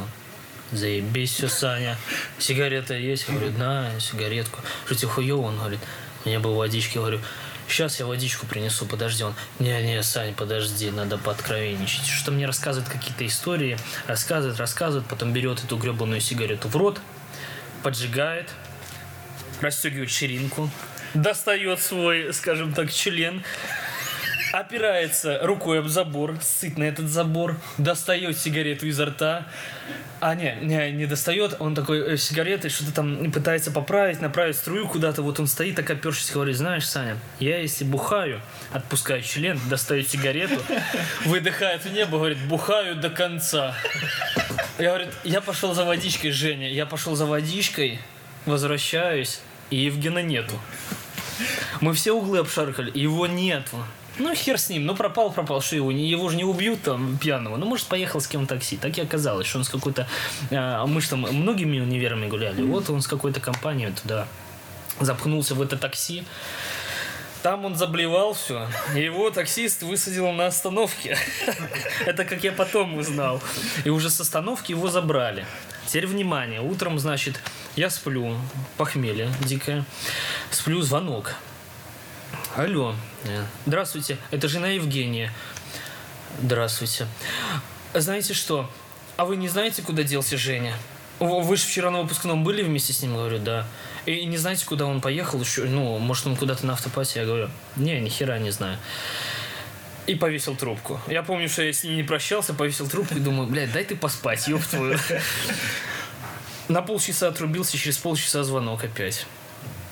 [0.72, 1.96] Заебись все, Саня.
[2.38, 3.26] Сигарета есть?
[3.28, 4.60] Я говорю, да, сигаретку.
[4.86, 5.34] Что тебе?
[5.34, 5.80] Он говорит,
[6.24, 6.96] мне бы водички.
[6.96, 7.20] Я говорю,
[7.68, 9.24] сейчас я водичку принесу, подожди.
[9.24, 12.06] Он, не-не, Сань, подожди, надо пооткровенничать.
[12.06, 17.00] Что мне рассказывает какие-то истории, рассказывает, рассказывает, потом берет эту гребаную сигарету в рот,
[17.82, 18.50] поджигает,
[19.60, 20.70] расстегивает ширинку,
[21.14, 23.42] достает свой, скажем так, член,
[24.58, 29.46] опирается рукой об забор, сыт на этот забор, достает сигарету изо рта.
[30.20, 34.86] А, не, не, не достает, он такой э, сигаретой что-то там пытается поправить, направить струю
[34.88, 35.22] куда-то.
[35.22, 38.40] Вот он стоит, так опершись, говорит, знаешь, Саня, я если бухаю,
[38.72, 40.62] отпускаю член, достаю сигарету,
[41.26, 43.74] выдыхает в небо, говорит, бухаю до конца.
[44.78, 47.98] Я говорю, я пошел за водичкой, Женя, я пошел за водичкой,
[48.46, 49.40] возвращаюсь,
[49.70, 50.54] и Евгена нету.
[51.80, 53.84] Мы все углы обшаркали, его нету.
[54.18, 57.56] Ну, хер с ним, ну пропал, пропал, что его, его же не убьют там пьяного.
[57.56, 58.76] Ну, может, поехал с кем-то такси.
[58.76, 60.06] Так и оказалось, что он с какой-то...
[60.50, 62.62] а, мы же там многими универами гуляли.
[62.62, 64.28] Вот он с какой-то компанией туда
[65.00, 66.24] запхнулся в это такси.
[67.42, 68.68] Там он заблевал все.
[68.94, 71.18] Его таксист высадил на остановке.
[72.06, 73.42] Это как я потом узнал.
[73.84, 75.44] И уже с остановки его забрали.
[75.86, 76.62] Теперь внимание.
[76.62, 77.38] Утром, значит,
[77.76, 78.34] я сплю.
[78.78, 79.84] Похмелье дикое.
[80.50, 81.34] Сплю, звонок.
[82.56, 82.94] Алло.
[83.66, 84.16] Здравствуйте.
[84.30, 85.32] Это жена Евгения.
[86.40, 87.08] Здравствуйте.
[87.92, 88.70] Знаете что?
[89.16, 90.76] А вы не знаете, куда делся Женя?
[91.18, 93.66] Вы же вчера на выпускном были вместе с ним, говорю, да.
[94.06, 95.64] И не знаете, куда он поехал еще?
[95.64, 97.20] Ну, может, он куда-то на автопате?
[97.20, 98.78] Я говорю, не, ни хера не знаю.
[100.06, 101.00] И повесил трубку.
[101.08, 103.96] Я помню, что я с ней не прощался, повесил трубку и думаю, блядь, дай ты
[103.96, 104.96] поспать, ёб твою.
[106.68, 109.26] На полчаса отрубился, через полчаса звонок опять.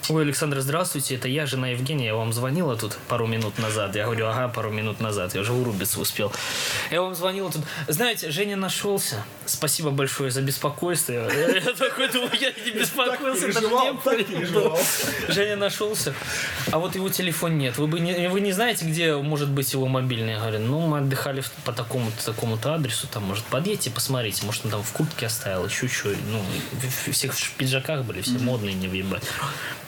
[0.08, 3.94] Ой, Александр, здравствуйте, это я, жена Евгения, я вам звонила тут пару минут назад.
[3.94, 6.32] Я говорю, ага, пару минут назад, я уже урубиться успел.
[6.90, 7.62] Я вам звонила тут.
[7.86, 9.24] Знаете, Женя нашелся.
[9.46, 11.12] Спасибо большое за беспокойство.
[11.12, 13.52] Я, такой думаю, я не беспокоился.
[15.28, 16.14] Женя нашелся,
[16.72, 17.78] а вот его телефон нет.
[17.78, 20.32] Вы, бы не, вы не знаете, где может быть его мобильный?
[20.32, 24.72] Я говорю, ну, мы отдыхали по такому-то такому-то адресу, там, может, подъедьте, посмотрите, может, он
[24.72, 26.42] там в куртке оставил, еще что, ну,
[27.12, 29.22] всех в пиджаках были, все модные, не въебать.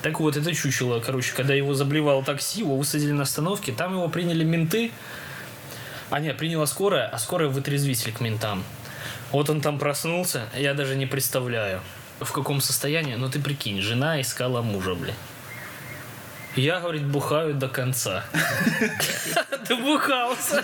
[0.04, 4.06] Так вот, это чучело, короче, когда его заблевало такси, его высадили на остановке, там его
[4.10, 4.92] приняли менты.
[6.10, 8.62] А нет, приняла скорая, а скорая вытрезвитель к ментам.
[9.32, 11.80] Вот он там проснулся, я даже не представляю,
[12.20, 13.14] в каком состоянии.
[13.14, 15.14] Но ты прикинь, жена искала мужа, бля.
[16.54, 18.26] Я, говорит, бухаю до конца.
[19.70, 20.62] Добухался.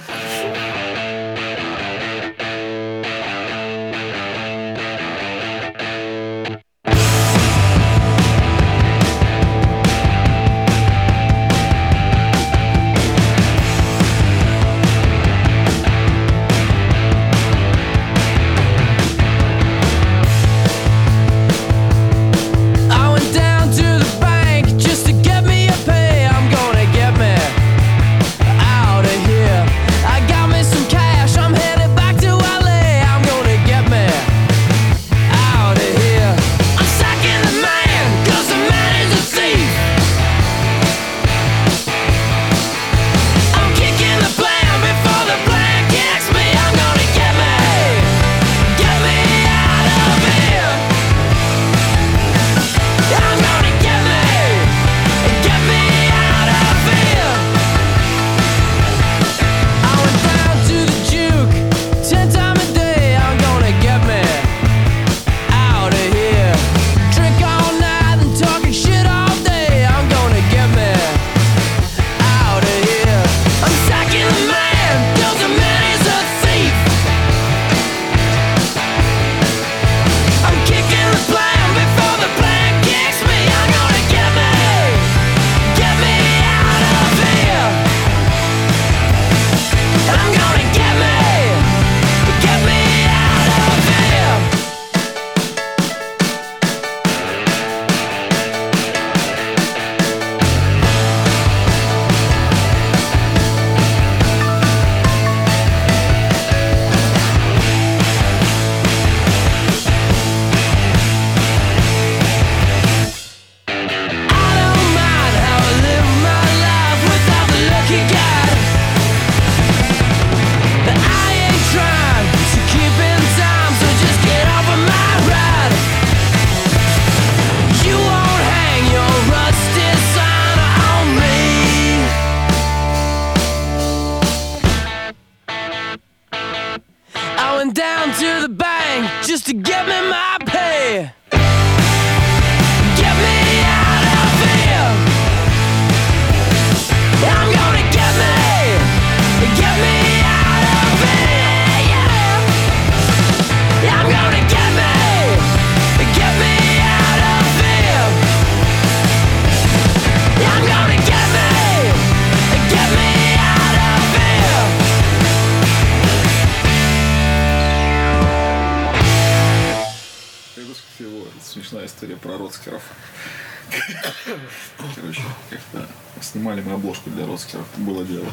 [177.90, 178.30] Было дело.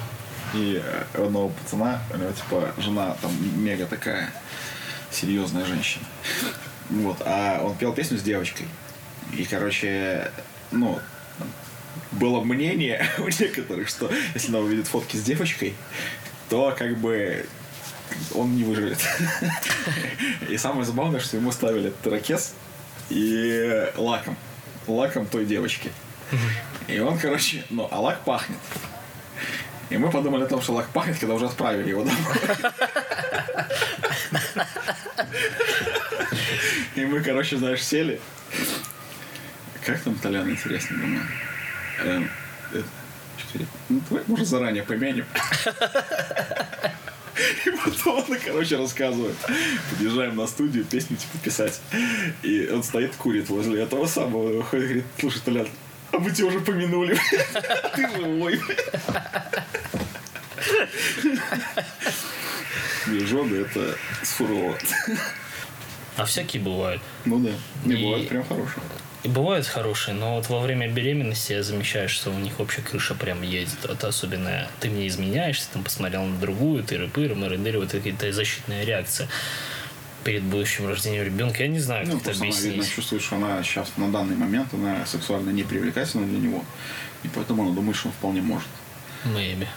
[0.53, 0.81] И
[1.15, 3.31] у одного пацана, у него типа жена там
[3.63, 4.31] мега такая
[5.11, 6.05] серьезная женщина.
[6.89, 8.65] Вот, а он пел песню с девочкой.
[9.33, 10.31] И, короче,
[10.71, 11.01] ну,
[12.13, 15.75] было мнение у некоторых, что если она увидит фотки с девочкой,
[16.47, 17.45] то как бы
[18.33, 18.99] он не выживет.
[20.49, 22.53] И самое забавное, что ему ставили тракес
[23.09, 24.37] и лаком.
[24.87, 25.91] Лаком той девочки.
[26.87, 28.57] И он, короче, ну, а лак пахнет.
[29.89, 32.17] И мы подумали о том, что лак пахнет, когда уже отправили его домой.
[36.95, 38.19] И мы, короче, знаешь, сели.
[39.85, 41.23] Как там Толян, интересно, думаю.
[42.03, 42.29] Эм,
[42.73, 42.81] э.
[43.89, 45.25] Ну, давай, может, заранее помянем.
[47.65, 49.35] И потом он, короче, рассказывает.
[49.91, 51.79] Подъезжаем на студию, песню типа писать.
[52.41, 54.57] И он стоит, курит возле этого самого.
[54.57, 55.67] Выходит, говорит, слушай, Толян,
[56.11, 57.17] а мы тебя уже помянули.
[57.95, 58.59] Ты живой.
[63.05, 64.77] Две жены это сурово.
[66.17, 67.01] А всякие бывают.
[67.25, 67.51] Ну да.
[67.85, 68.83] Не И- бывает прям хорошего.
[69.23, 73.15] И бывают хорошие, но вот во время беременности я замечаю, что у них вообще крыша
[73.15, 73.83] прям едет.
[73.83, 77.97] Это особенно ты мне изменяешь, ты там посмотрел на другую, ты рыпы, мыры вот это
[77.97, 79.27] какая-то защитная реакция
[80.27, 81.63] перед будущим рождением ребенка.
[81.63, 82.95] Я не знаю, Ну, как это просто она, видно, объяснить.
[82.95, 86.65] чувствует, что она сейчас на данный момент она сексуально не привлекательна для него.
[87.23, 88.67] И поэтому она думает, что он вполне может.
[89.23, 89.67] Maybe.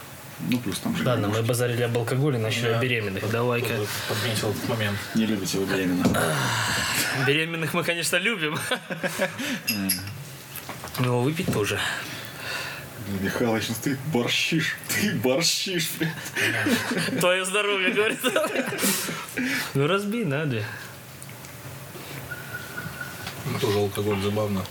[0.48, 3.30] Ну, плюс там же Ладно, мы базарили об алкоголе, начали о беременных.
[3.30, 3.74] Давай-ка.
[4.09, 4.98] Подметил этот момент.
[5.14, 6.09] не любите вы беременных.
[7.28, 8.59] Беременных мы, конечно, любим.
[10.98, 11.78] Ну, выпить тоже.
[13.21, 14.77] Михалыч, ну ты борщишь.
[14.89, 17.21] Ты борщишь, блядь.
[17.21, 18.21] Твое здоровье, говорит.
[19.75, 20.65] Ну, разбей на две.
[23.47, 24.65] Ну, Тоже алкоголь забавно.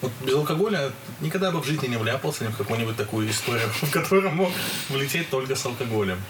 [0.00, 3.90] Вот без алкоголя никогда бы в жизни не вляпался ни в какую-нибудь такую историю, в
[3.90, 4.52] которую мог
[4.88, 6.20] влететь только с алкоголем.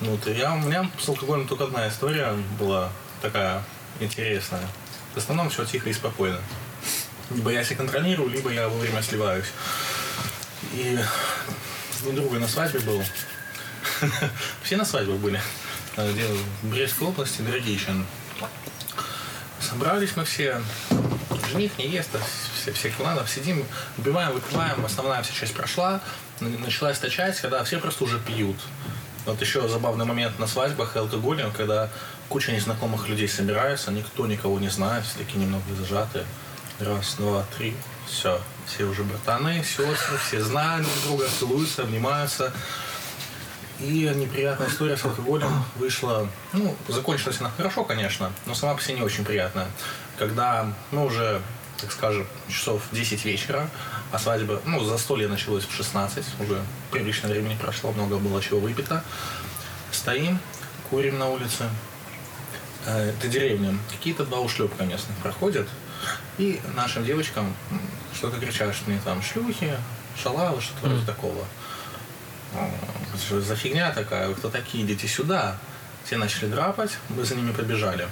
[0.00, 2.90] Вот, я, у меня с алкоголем только одна история была
[3.22, 3.62] такая
[4.00, 4.66] интересная.
[5.14, 6.38] В основном все тихо и спокойно.
[7.30, 9.46] Либо я себя контролирую, либо я вовремя сливаюсь.
[10.74, 10.98] И
[11.92, 13.02] с другой на свадьбе был.
[14.62, 15.40] Все на свадьбе были.
[15.96, 18.04] Где в Брестской области, Драгичин.
[19.60, 20.60] Собрались мы все,
[21.50, 22.20] жених, невеста,
[22.60, 23.64] все, все надо, сидим,
[23.96, 26.00] убиваем, выпиваем, основная вся часть прошла,
[26.40, 28.56] началась та часть, когда все просто уже пьют.
[29.24, 31.88] Вот еще забавный момент на свадьбах и алкоголе, когда
[32.28, 36.26] куча незнакомых людей собирается, никто никого не знает, все такие немного зажатые.
[36.80, 37.74] Раз, два, три,
[38.06, 38.40] все.
[38.66, 42.52] Все уже братаны, сестры, все знают друг друга, целуются, обнимаются.
[43.80, 48.94] И неприятная история с алкоголем вышла, ну, закончилась она хорошо, конечно, но сама по себе
[48.94, 49.66] не очень приятная.
[50.18, 51.42] Когда, ну, уже,
[51.80, 53.68] так скажем, часов 10 вечера,
[54.12, 59.02] а свадьба, ну, застолье началось в 16, уже прилично времени прошло, много было чего выпито.
[59.90, 60.38] Стоим,
[60.88, 61.68] курим на улице.
[62.86, 63.76] Э, Это деревня.
[63.90, 65.68] Какие-то два ушлепка местных проходят.
[66.38, 67.54] И нашим девочкам
[68.14, 68.38] что-то
[68.86, 69.76] они там шлюхи,
[70.22, 71.44] шалавы, что-то вроде такого.
[72.54, 72.70] О,
[73.18, 74.28] Что за фигня такая?
[74.28, 74.84] Вы кто такие?
[74.84, 75.56] Идите сюда.
[76.04, 78.06] Все начали драпать, мы за ними побежали.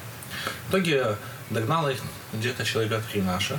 [0.66, 1.16] В итоге
[1.50, 2.00] догнало их
[2.32, 3.58] где-то человека три наших.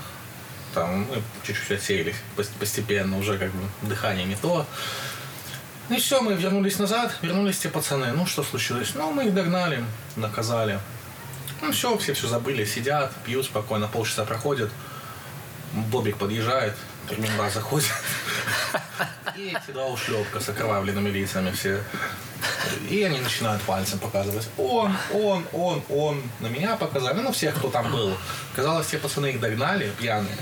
[0.74, 4.66] Там мы чуть-чуть отсеялись пос- постепенно, уже как бы дыхание не то.
[5.90, 8.12] Ну и все, мы вернулись назад, вернулись те пацаны.
[8.14, 8.94] Ну, что случилось?
[8.96, 9.84] Ну, мы их догнали,
[10.16, 10.80] наказали.
[11.64, 14.70] Ну, все, все все забыли, сидят, пьют спокойно, полчаса проходит.
[15.72, 16.76] Бобик подъезжает,
[17.10, 17.90] терминал заходит.
[19.38, 21.82] И эти два ушлепка с окровавленными лицами все.
[22.90, 24.50] И они начинают пальцем показывать.
[24.58, 26.22] Он, он, он, он.
[26.42, 27.22] На меня показали.
[27.22, 28.18] Ну, всех, кто там был.
[28.56, 30.38] Казалось, те пацаны их догнали, пьяные.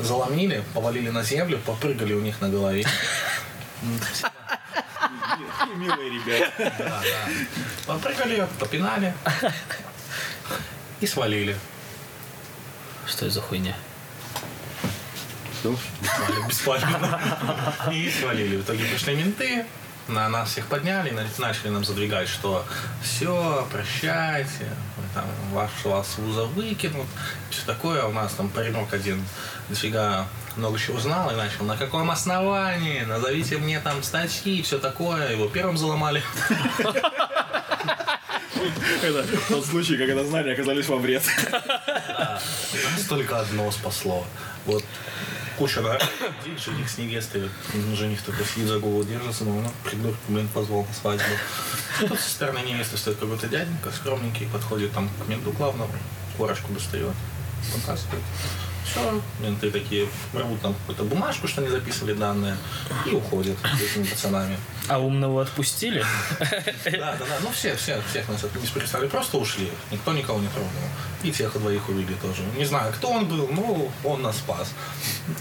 [0.00, 2.84] Заломили, повалили на землю, попрыгали у них на голове.
[5.76, 6.52] Милые ребята.
[6.58, 7.04] Да, да.
[7.86, 9.14] Попрыгали, попинали.
[11.02, 11.56] И свалили.
[13.08, 13.74] Что это за хуйня?
[15.62, 15.76] Свалили
[16.48, 17.20] беспалевно.
[17.92, 18.56] И свалили.
[18.58, 19.66] В итоге пришли менты,
[20.06, 22.64] на нас всех подняли, на- начали нам задвигать, что
[23.02, 24.68] все, прощайте,
[25.12, 27.08] там вас, вас вуза выкинут,
[27.50, 28.04] все такое.
[28.04, 29.24] У нас там паренок один
[29.68, 35.32] дофига много чего знал и начал, на каком основании, назовите мне там статьи все такое.
[35.32, 36.22] Его первым заломали.
[39.02, 41.22] Это тот случай, когда знания оказались во вред.
[41.50, 44.24] Нас только одно спасло.
[44.66, 44.84] Вот
[45.58, 46.04] куча народу,
[46.58, 50.94] жених с невестой, вот, жених такой сидит за голову держится, ну, придурок, блин, позвал на
[50.94, 51.24] свадьбу.
[52.00, 55.92] Тут со стороны невесты стоит какой-то дяденька, скромненький, подходит там к менту главному,
[56.36, 57.14] корочку достает,
[57.74, 58.22] показывает.
[58.84, 62.56] Все, менты такие рвут там какую-то бумажку, что они записывали данные,
[63.06, 64.58] и уходят с этими пацанами.
[64.88, 66.04] А умного отпустили?
[66.40, 66.50] Да,
[66.84, 67.38] да, да.
[67.42, 69.70] Ну все, все, всех нас не спрессовали, просто ушли.
[69.90, 70.70] Никто никого не тронул.
[71.22, 72.42] И тех двоих увидели тоже.
[72.56, 74.72] Не знаю, кто он был, но он нас спас.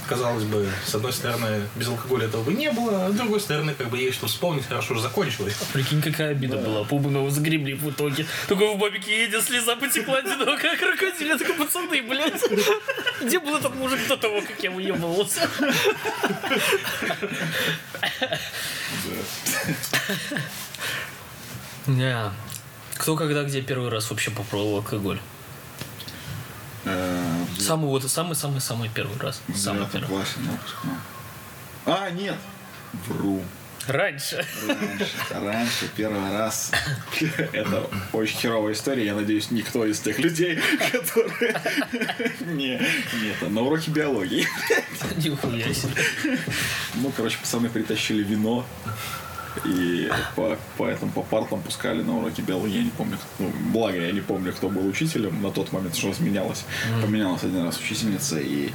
[0.08, 3.74] Казалось бы, с одной стороны, без алкоголя этого бы не было, а с другой стороны,
[3.74, 5.56] как бы есть что вспомнить, хорошо же закончилось.
[5.74, 6.84] Прикинь, какая обида была.
[6.84, 8.28] Пубанова загребли в итоге.
[8.48, 11.28] Только в бабике едет, слеза потекла одиноко, как крокодил.
[11.28, 12.42] Я такой, пацаны, блядь.
[13.22, 15.50] Где был этот мужик до того, как я выебывался?
[21.88, 22.32] Не.
[22.96, 25.20] Кто когда где первый раз вообще попробовал алкоголь?
[26.86, 29.42] Э, Самый вот самый-самый-самый первый раз.
[29.48, 30.24] В Самый первый.
[31.86, 32.36] А, нет.
[33.08, 33.44] Вру.
[33.88, 34.46] Раньше.
[34.68, 36.72] Раньше, раньше, первый раз.
[37.52, 39.06] Это очень херовая история.
[39.06, 40.60] Я надеюсь, никто из тех людей,
[40.92, 41.60] которые...
[42.42, 42.80] Не,
[43.22, 44.48] нет, на уроке биологии.
[45.18, 46.38] Нихуя себе.
[46.96, 48.66] Ну, короче, пацаны притащили вино.
[49.66, 52.78] И по, по, этому, по партам пускали на уроки биологии.
[52.78, 56.10] Я не помню, ну, благо я не помню, кто был учителем на тот момент, что
[56.10, 56.64] разменялась.
[57.02, 58.72] Поменялась один раз учительница, и,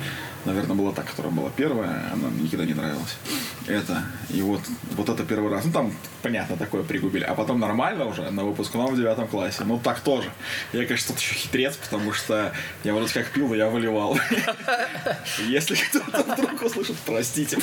[0.47, 3.17] наверное, была та, которая была первая, она мне никогда не нравилась.
[3.67, 4.61] Это, и вот,
[4.93, 5.65] вот это первый раз.
[5.65, 5.93] Ну, там,
[6.23, 7.25] понятно, такое пригубили.
[7.25, 9.65] А потом нормально уже, на выпускном в девятом классе.
[9.65, 10.31] Ну, так тоже.
[10.73, 12.53] Я, конечно, тут еще хитрец, потому что
[12.85, 14.19] я вроде как пил, и я выливал.
[15.49, 17.59] Если кто-то вдруг услышит, простите.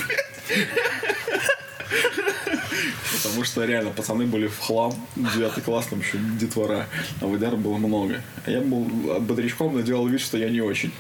[3.24, 6.88] Потому что реально пацаны были в хлам, девятый класс, там еще детвора,
[7.22, 8.22] а водяр было много.
[8.46, 8.84] А я был
[9.22, 10.92] бодрячком, но делал вид, что я не очень.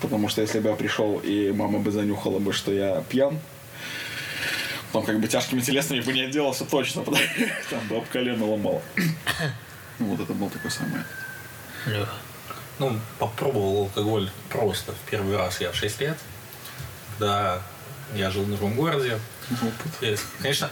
[0.00, 3.38] Потому что если бы я пришел и мама бы занюхала бы, что я пьян,
[4.92, 8.46] там как бы тяжкими телесными бы не отделался точно, потому что там бы об колено
[8.46, 8.82] ломало.
[9.98, 11.00] Ну, вот это был такой самый.
[12.78, 14.92] Ну, попробовал алкоголь просто.
[14.92, 16.18] В первый раз я в 6 лет,
[17.12, 17.62] когда
[18.14, 19.18] я жил в другом городе.
[20.00, 20.70] И, конечно,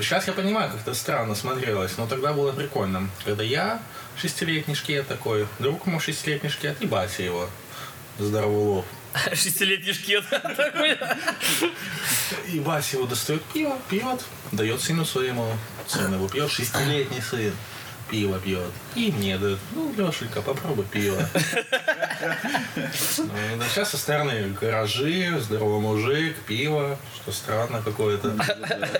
[0.00, 3.10] сейчас я понимаю, как это странно смотрелось, но тогда было прикольно.
[3.24, 3.82] Когда я
[4.16, 7.48] шестилетний шкет такой, друг мой шестилетний шкет и батя его.
[8.18, 8.86] Здоровый лоб.
[9.32, 10.24] Шестилетний шкет.
[12.52, 15.46] И Вася его достает пиво, пьет, дает сыну своему.
[15.86, 17.52] Сын его пьет, шестилетний сын.
[18.10, 18.70] Пиво пьет.
[18.94, 19.58] И мне дает.
[19.74, 21.18] Ну, Лешенька, попробуй пиво.
[23.18, 28.36] Ну, Сейчас со стороны гаражи, здоровый мужик, пиво, что странно какое-то.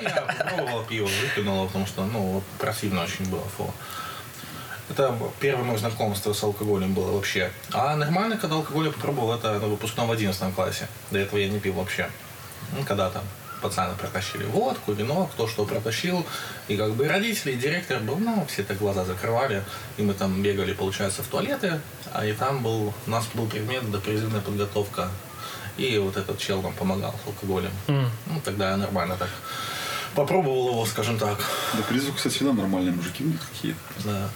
[0.03, 3.45] Я попробовал пиво, выпинула, потому что, ну, противно очень было.
[3.57, 3.73] Фу.
[4.89, 7.51] Это первое мое знакомство с алкоголем было вообще.
[7.73, 10.89] А нормально, когда алкоголь я попробовал, это на выпускном в 11 классе.
[11.11, 12.09] До этого я не пил вообще.
[12.77, 13.25] Ну, когда там
[13.61, 16.25] пацаны протащили водку, вино, кто что протащил.
[16.69, 19.65] И как бы родители, и директор был, ну, все так глаза закрывали.
[19.97, 21.81] И мы там бегали, получается, в туалеты.
[22.13, 25.09] А и там был, у нас был предмет допризывная подготовка.
[25.77, 27.73] И вот этот чел нам помогал с алкоголем.
[27.89, 29.29] Ну, тогда я нормально так
[30.15, 31.39] попробовал его, скажем так.
[31.75, 33.79] Да призыв, кстати, всегда нормальные мужики какие-то.
[34.05, 34.29] Да.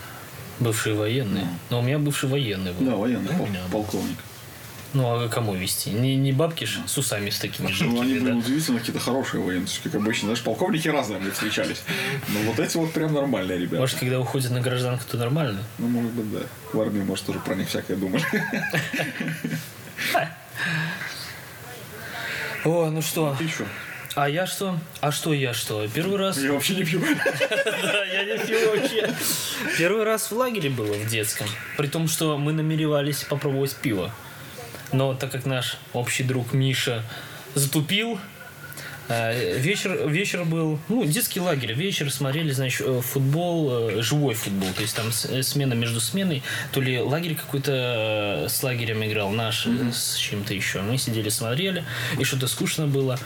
[0.60, 1.46] Бывшие военные.
[1.70, 2.86] Но у меня бывший военный был.
[2.86, 4.18] Да, военный, Ну, пол- меня полковник.
[4.92, 5.90] Ну, а кому вести?
[5.90, 8.34] Не, не бабки ж с усами с такими Ну, они да?
[8.34, 9.68] удивительно какие-то хорошие военные.
[9.84, 11.82] Как обычно, знаешь, полковники разные мне встречались.
[12.28, 13.80] Но вот эти вот прям нормальные ребята.
[13.80, 15.62] Может, когда уходят на гражданку, то нормально?
[15.78, 16.40] Ну, может быть, да.
[16.72, 18.24] В армии, может, тоже про них всякое думали.
[22.64, 23.34] О, ну что?
[23.38, 23.64] Ты что?
[24.16, 24.76] А я что?
[25.00, 25.86] А что я что?
[25.88, 26.38] Первый раз...
[26.38, 27.00] Я вообще не пью.
[27.82, 29.08] Да, я не пью вообще.
[29.78, 31.46] Первый раз в лагере было в детском.
[31.76, 34.12] При том, что мы намеревались попробовать пиво.
[34.92, 37.04] Но так как наш общий друг Миша
[37.54, 38.18] затупил,
[39.08, 44.68] э, вечер, вечер был, ну, детский лагерь, вечер смотрели, значит, э, футбол, э, живой футбол,
[44.74, 46.42] то есть там смена между сменой,
[46.72, 50.80] то ли лагерь какой-то с лагерем играл, наш э, с чем-то еще.
[50.80, 51.84] Мы сидели, смотрели,
[52.18, 53.16] и что-то скучно было.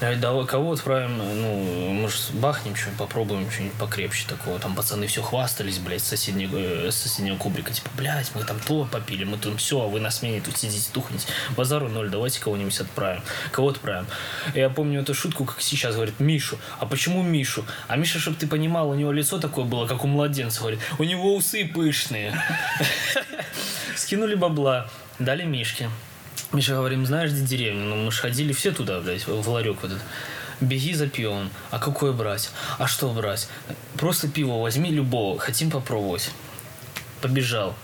[0.00, 4.58] Говорю, давай, кого отправим, ну, может, бахнем что-нибудь, попробуем что-нибудь покрепче такого.
[4.58, 7.70] Там пацаны все хвастались, блядь, с соседнего, э, с соседнего кубрика.
[7.70, 10.88] Типа, блядь, мы там то попили, мы тут все, а вы на смене тут сидите,
[10.90, 11.26] тухнете.
[11.54, 13.22] Базару ноль, давайте кого-нибудь отправим.
[13.52, 14.06] Кого отправим?
[14.54, 16.58] Я помню эту шутку, как сейчас, говорит, Мишу.
[16.78, 17.66] А почему Мишу?
[17.86, 21.04] А Миша, чтобы ты понимал, у него лицо такое было, как у младенца, говорит, у
[21.04, 22.34] него усы пышные.
[23.96, 24.88] Скинули бабла,
[25.18, 25.90] дали Мишке.
[26.52, 27.84] Миша говорим, знаешь, где деревня?
[27.84, 30.02] Ну, мы же ходили все туда, блядь, в ларек вот этот.
[30.60, 31.48] Беги за пивом.
[31.70, 32.50] А какое брать?
[32.78, 33.48] А что брать?
[33.96, 35.38] Просто пиво возьми любого.
[35.38, 36.30] Хотим попробовать.
[37.20, 37.76] Побежал.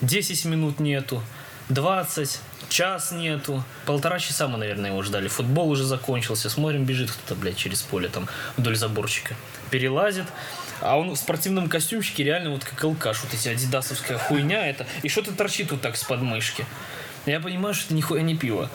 [0.00, 1.22] 10 минут нету.
[1.70, 2.40] 20.
[2.68, 3.64] Час нету.
[3.84, 5.26] Полтора часа мы, наверное, его ждали.
[5.26, 6.48] Футбол уже закончился.
[6.48, 9.34] Смотрим, бежит кто-то, блядь, через поле там вдоль заборчика.
[9.70, 10.26] Перелазит.
[10.80, 13.22] А он в спортивном костюмчике реально вот как алкаш.
[13.22, 14.86] Вот эти адидасовская хуйня это.
[15.02, 16.64] И что-то торчит вот так с подмышки.
[17.26, 18.70] Я понимаю, что это нихуя не пиво.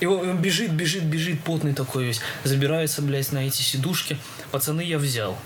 [0.00, 2.20] И он, он бежит, бежит, бежит, потный такой весь.
[2.44, 4.16] Забирается, блядь, на эти сидушки.
[4.50, 5.38] Пацаны, я взял.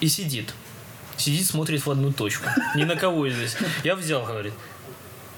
[0.00, 0.52] И сидит.
[1.16, 2.48] Сидит, смотрит в одну точку.
[2.76, 3.56] Ни на кого здесь.
[3.84, 4.52] Я взял, говорит.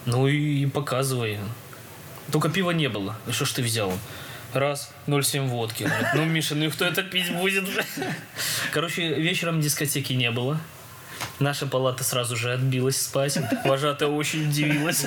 [0.04, 1.38] Ну и показывай.
[2.32, 3.16] Только пива не было.
[3.26, 3.92] И что ж ты взял?
[4.52, 5.84] Раз, 0,7 водки.
[5.84, 7.64] Говорит, ну, Миша, ну и кто это пить будет?
[8.72, 10.60] Короче, вечером дискотеки не было.
[11.38, 13.38] Наша палата сразу же отбилась спать.
[13.64, 15.06] Вожатая очень удивилась.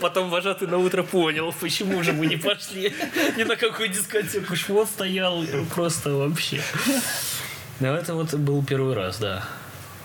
[0.00, 2.94] Потом вожатый на утро понял, почему же мы не пошли
[3.36, 4.56] ни на какую дискотеку.
[4.56, 6.62] Швот стоял просто вообще.
[7.80, 9.44] Но это вот был первый раз, да.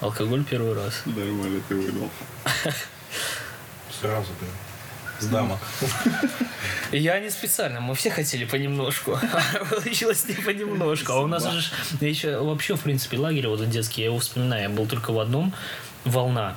[0.02, 1.02] Алкоголь первый раз.
[1.06, 2.10] Нормально ты выдал.
[4.02, 4.67] Сразу, блин.
[5.20, 5.60] С дамок.
[6.92, 9.14] Я не специально, мы все хотели понемножку.
[9.14, 11.12] А Получилось не понемножку.
[11.12, 14.70] А у нас же еще вообще, в принципе, лагерь вот детский, я его вспоминаю, я
[14.70, 15.54] был только в одном,
[16.06, 16.56] волна.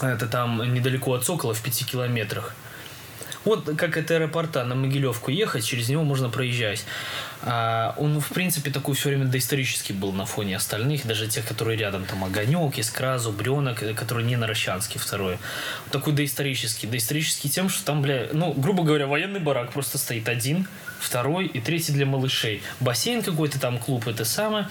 [0.00, 2.54] Это там недалеко от Сокола, в пяти километрах.
[3.44, 6.84] Вот как от аэропорта на Могилевку ехать, через него можно проезжать.
[7.42, 11.76] А, он, в принципе, такой все время доисторический был на фоне остальных, даже тех, которые
[11.76, 15.38] рядом, там Огонек, Искра, Зубренок, э, который не на Рощанске второй.
[15.90, 16.88] Такой доисторический.
[16.88, 20.66] Доисторический тем, что там, бля, ну, грубо говоря, военный барак просто стоит один,
[20.98, 22.62] второй и третий для малышей.
[22.80, 24.68] Бассейн какой-то там, клуб, это самое.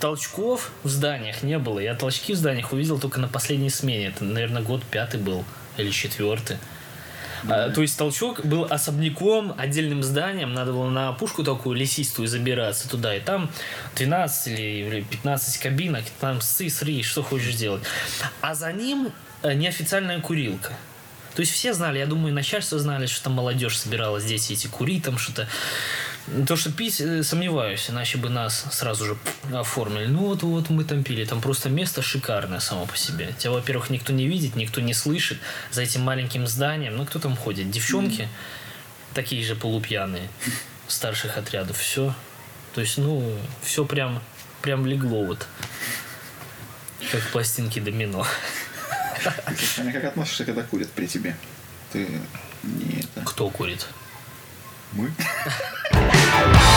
[0.00, 1.78] Толчков в зданиях не было.
[1.78, 4.06] Я толчки в зданиях увидел только на последней смене.
[4.06, 5.44] Это, наверное, год пятый был
[5.76, 6.56] или четвертый.
[7.48, 12.88] А, то есть толчок был особняком, отдельным зданием, надо было на пушку такую лесистую забираться
[12.88, 13.50] туда, и там
[13.96, 17.82] 12 или, или 15 кабинок, там сы, сри, что хочешь делать.
[18.40, 19.12] А за ним
[19.42, 20.72] э, неофициальная курилка.
[21.34, 25.00] То есть все знали, я думаю, начальство знали, что там молодежь собиралась здесь эти кури
[25.00, 25.48] там что-то.
[26.46, 29.16] То, что пить, э, сомневаюсь, иначе бы нас сразу же
[29.52, 30.06] оформили.
[30.06, 33.32] Ну вот, вот мы там пили, там просто место шикарное само по себе.
[33.38, 35.38] Тебя, во-первых, никто не видит, никто не слышит
[35.70, 36.96] за этим маленьким зданием.
[36.96, 37.70] Ну кто там ходит?
[37.70, 39.14] Девчонки, mm-hmm.
[39.14, 40.28] такие же полупьяные,
[40.88, 42.14] старших отрядов, все.
[42.74, 44.22] То есть, ну, все прям,
[44.62, 45.46] прям легло вот,
[47.10, 48.26] как пластинки домино.
[49.22, 51.36] Ты а как относишься, когда курят при тебе?
[51.92, 52.08] Ты
[52.62, 53.22] не это...
[53.24, 53.86] Кто курит?
[54.92, 55.12] Мы.